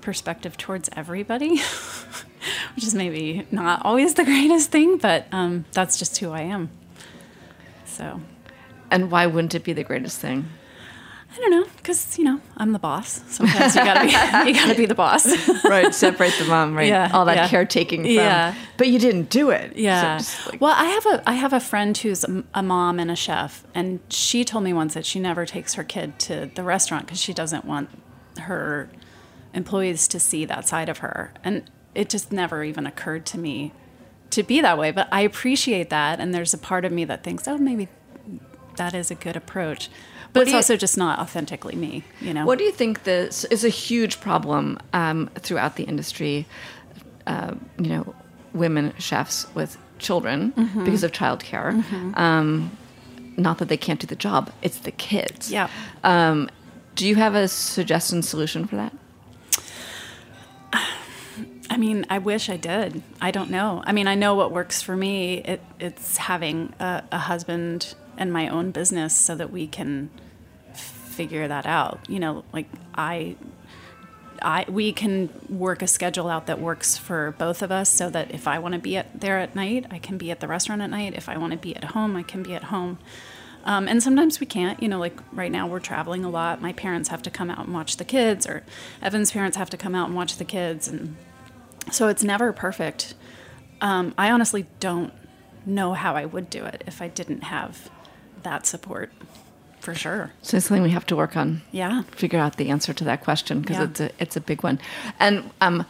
[0.00, 1.58] perspective towards everybody,
[2.74, 6.70] which is maybe not always the greatest thing, but um, that's just who I am.
[7.84, 8.20] So
[8.90, 10.46] And why wouldn't it be the greatest thing?
[11.30, 13.22] I don't know, because you know I'm the boss.
[13.28, 14.10] Sometimes you gotta be
[14.50, 15.26] you gotta be the boss.
[15.64, 16.88] right, separate the mom, right?
[16.88, 17.48] Yeah, All that yeah.
[17.48, 18.10] caretaking from.
[18.10, 18.54] Yeah.
[18.76, 19.76] But you didn't do it.
[19.76, 20.18] Yeah.
[20.18, 22.24] just like- well, I have a I have a friend who's
[22.54, 25.84] a mom and a chef, and she told me once that she never takes her
[25.84, 27.90] kid to the restaurant because she doesn't want
[28.40, 28.88] her
[29.54, 33.72] employees to see that side of her, and it just never even occurred to me
[34.30, 34.90] to be that way.
[34.92, 37.88] But I appreciate that, and there's a part of me that thinks, oh, maybe
[38.76, 39.88] that is a good approach.
[40.32, 42.44] But it's you- also just not authentically me, you know.
[42.46, 46.46] What do you think this is a huge problem um, throughout the industry?
[47.26, 48.14] Uh, you know,
[48.54, 50.84] women chefs with children Mm-hmm.
[50.84, 51.72] because of childcare.
[52.16, 52.70] Um,
[53.36, 55.50] not that they can't do the job; it's the kids.
[55.50, 55.68] Yeah.
[56.04, 56.48] Um,
[56.94, 58.92] Do you have a suggestion solution for that?
[61.70, 63.02] I mean, I wish I did.
[63.20, 63.82] I don't know.
[63.86, 65.38] I mean, I know what works for me.
[65.44, 70.10] It, it's having a, a husband and my own business so that we can
[70.74, 72.00] figure that out.
[72.08, 73.36] You know, like I
[74.42, 78.32] I we can work a schedule out that works for both of us so that
[78.32, 80.82] if I want to be at there at night, I can be at the restaurant
[80.82, 81.14] at night.
[81.14, 82.98] If I want to be at home, I can be at home.
[83.64, 84.80] Um, and sometimes we can't.
[84.82, 86.60] You know, like right now we're traveling a lot.
[86.60, 88.64] My parents have to come out and watch the kids, or
[89.02, 91.16] Evan's parents have to come out and watch the kids, and
[91.90, 93.14] so it's never perfect.
[93.80, 95.12] Um, I honestly don't
[95.66, 97.90] know how I would do it if I didn't have
[98.42, 99.10] that support
[99.80, 100.32] for sure.
[100.42, 101.62] So it's something we have to work on.
[101.72, 102.02] Yeah.
[102.10, 103.84] Figure out the answer to that question because Yeah.
[103.84, 104.78] it's a it's a big one.
[105.20, 105.86] And um,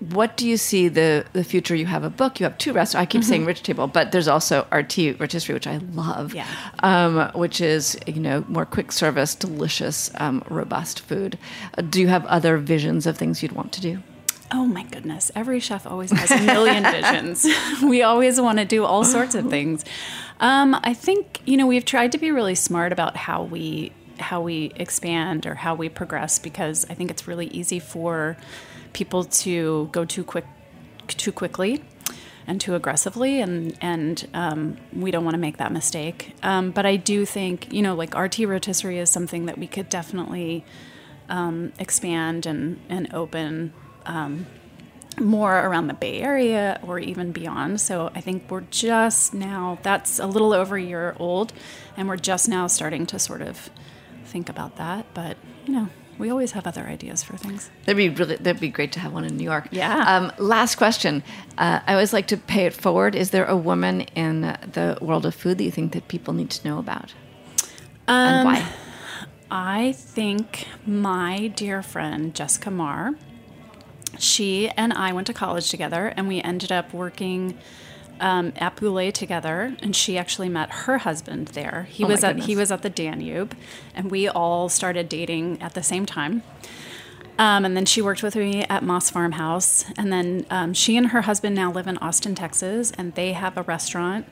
[0.00, 1.74] what do you see the the future?
[1.74, 2.38] You have a book.
[2.40, 2.94] You have two restaurants.
[3.02, 3.24] I keep Mhm.
[3.24, 6.34] saying Rich Table, but there's also RT Rotisserie, which I love.
[6.34, 6.46] Yeah.
[6.82, 11.38] Um, which is you know more quick service, delicious, um, robust food.
[11.78, 14.02] Uh, do you have other visions of things you'd want to do?
[14.56, 15.32] Oh my goodness.
[15.34, 17.44] Every chef always has a million visions.
[17.82, 19.84] We always want to do all sorts of things.
[20.38, 24.40] Um, I think, you know, we've tried to be really smart about how we how
[24.40, 28.36] we expand or how we progress because I think it's really easy for
[28.92, 30.46] people to go too quick
[31.08, 31.82] too quickly
[32.46, 36.86] and too aggressively and and um, we don't want to make that mistake um, but
[36.86, 40.64] i do think you know like rt rotisserie is something that we could definitely
[41.28, 43.72] um, expand and and open
[44.06, 44.46] um,
[45.20, 50.18] more around the bay area or even beyond so i think we're just now that's
[50.18, 51.52] a little over a year old
[51.96, 53.70] and we're just now starting to sort of
[54.24, 55.36] think about that but
[55.66, 55.88] you know
[56.18, 59.12] we always have other ideas for things That'd be really that'd be great to have
[59.12, 59.66] one in New York.
[59.72, 59.98] Yeah.
[60.06, 61.24] Um, last question.
[61.58, 63.16] Uh, I always like to pay it forward.
[63.16, 66.50] Is there a woman in the world of food that you think that people need
[66.50, 67.14] to know about?
[68.06, 68.64] and Um, why?
[69.50, 73.14] I think my dear friend Jessica Maher,
[74.18, 77.58] she and I went to college together and we ended up working
[78.20, 81.88] um, at Bouley together and she actually met her husband there.
[81.90, 83.56] He Oh was at he was at the Danube
[83.94, 86.42] and we all started dating at the same time.
[87.38, 89.84] Um, and then she worked with me at Mas Farmhouse.
[89.96, 93.56] And then um, she and her husband now live in Austin, Texas, and they have
[93.56, 94.26] a restaurant.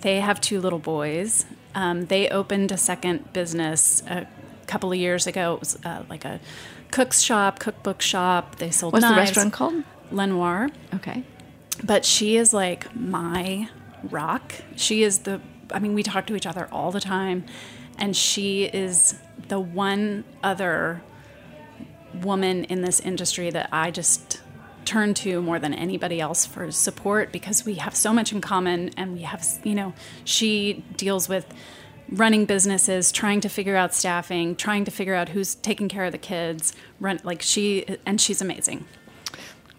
[0.00, 1.44] They have two little boys.
[1.74, 4.26] Um, they opened a second business a
[4.66, 5.54] couple of years ago.
[5.54, 6.40] It was uh, like a
[6.96, 8.56] cook's shop, cookbook shop.
[8.56, 9.84] They sold What's the restaurant called?
[10.10, 10.70] Lenoir.
[10.94, 11.24] Okay.
[11.84, 13.68] But she is like my
[14.04, 14.54] rock.
[14.76, 17.44] She is the, I mean, we talk to each other all the time.
[17.98, 19.18] And she is
[19.48, 21.02] the one other
[22.14, 24.40] woman in this industry that I just
[24.86, 28.90] turn to more than anybody else for support because we have so much in common
[28.96, 29.92] and we have, you know,
[30.24, 31.44] she deals with
[32.10, 36.12] running businesses, trying to figure out staffing, trying to figure out who's taking care of
[36.12, 38.84] the kids, run like she and she's amazing.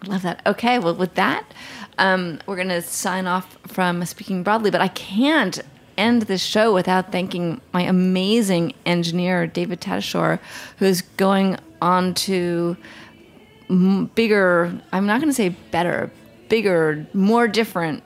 [0.06, 0.42] Love that.
[0.46, 1.52] Okay, well, with that,
[1.98, 5.60] um, we're going to sign off from Speaking Broadly, but I can't
[5.96, 10.38] end this show without thanking my amazing engineer, David Tadashore,
[10.78, 12.76] who's going on to
[14.14, 16.10] bigger, I'm not going to say better,
[16.48, 18.04] bigger, more different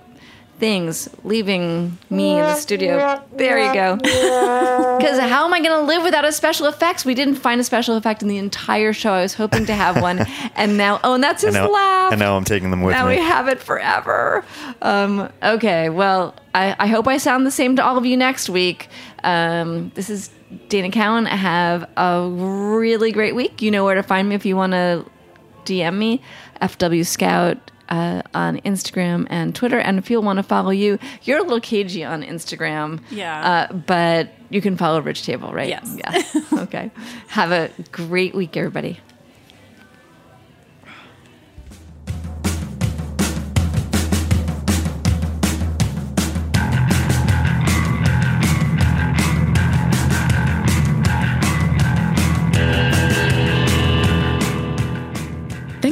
[0.63, 3.21] things, leaving me in the studio.
[3.33, 3.97] There you go.
[3.97, 7.05] Because how am I going to live without a special effects?
[7.05, 9.13] We didn't find a special effect in the entire show.
[9.13, 10.21] I was hoping to have one,
[10.55, 12.13] and now, oh, and that's his and now, laugh.
[12.13, 13.17] and now I'm taking them with now me.
[13.17, 14.45] Now we have it forever.
[14.83, 18.49] Um, okay, well, I, I hope I sound the same to all of you next
[18.49, 18.89] week.
[19.25, 20.31] Um, this is
[20.69, 21.27] Dana Cowan.
[21.27, 23.63] Have a really great week.
[23.63, 25.05] You know where to find me if you want to
[25.65, 26.23] DM me,
[26.61, 27.72] FW Scout.
[27.93, 31.61] Uh, on Instagram and Twitter, and if you'll want to follow you, you're a little
[31.61, 33.03] cagey on Instagram.
[33.11, 33.66] Yeah.
[33.70, 35.68] Uh, but you can follow Rich Table, right?
[35.68, 35.99] Yes.
[35.99, 36.22] Yeah.
[36.62, 36.90] okay.
[37.28, 38.99] Have a great week, everybody.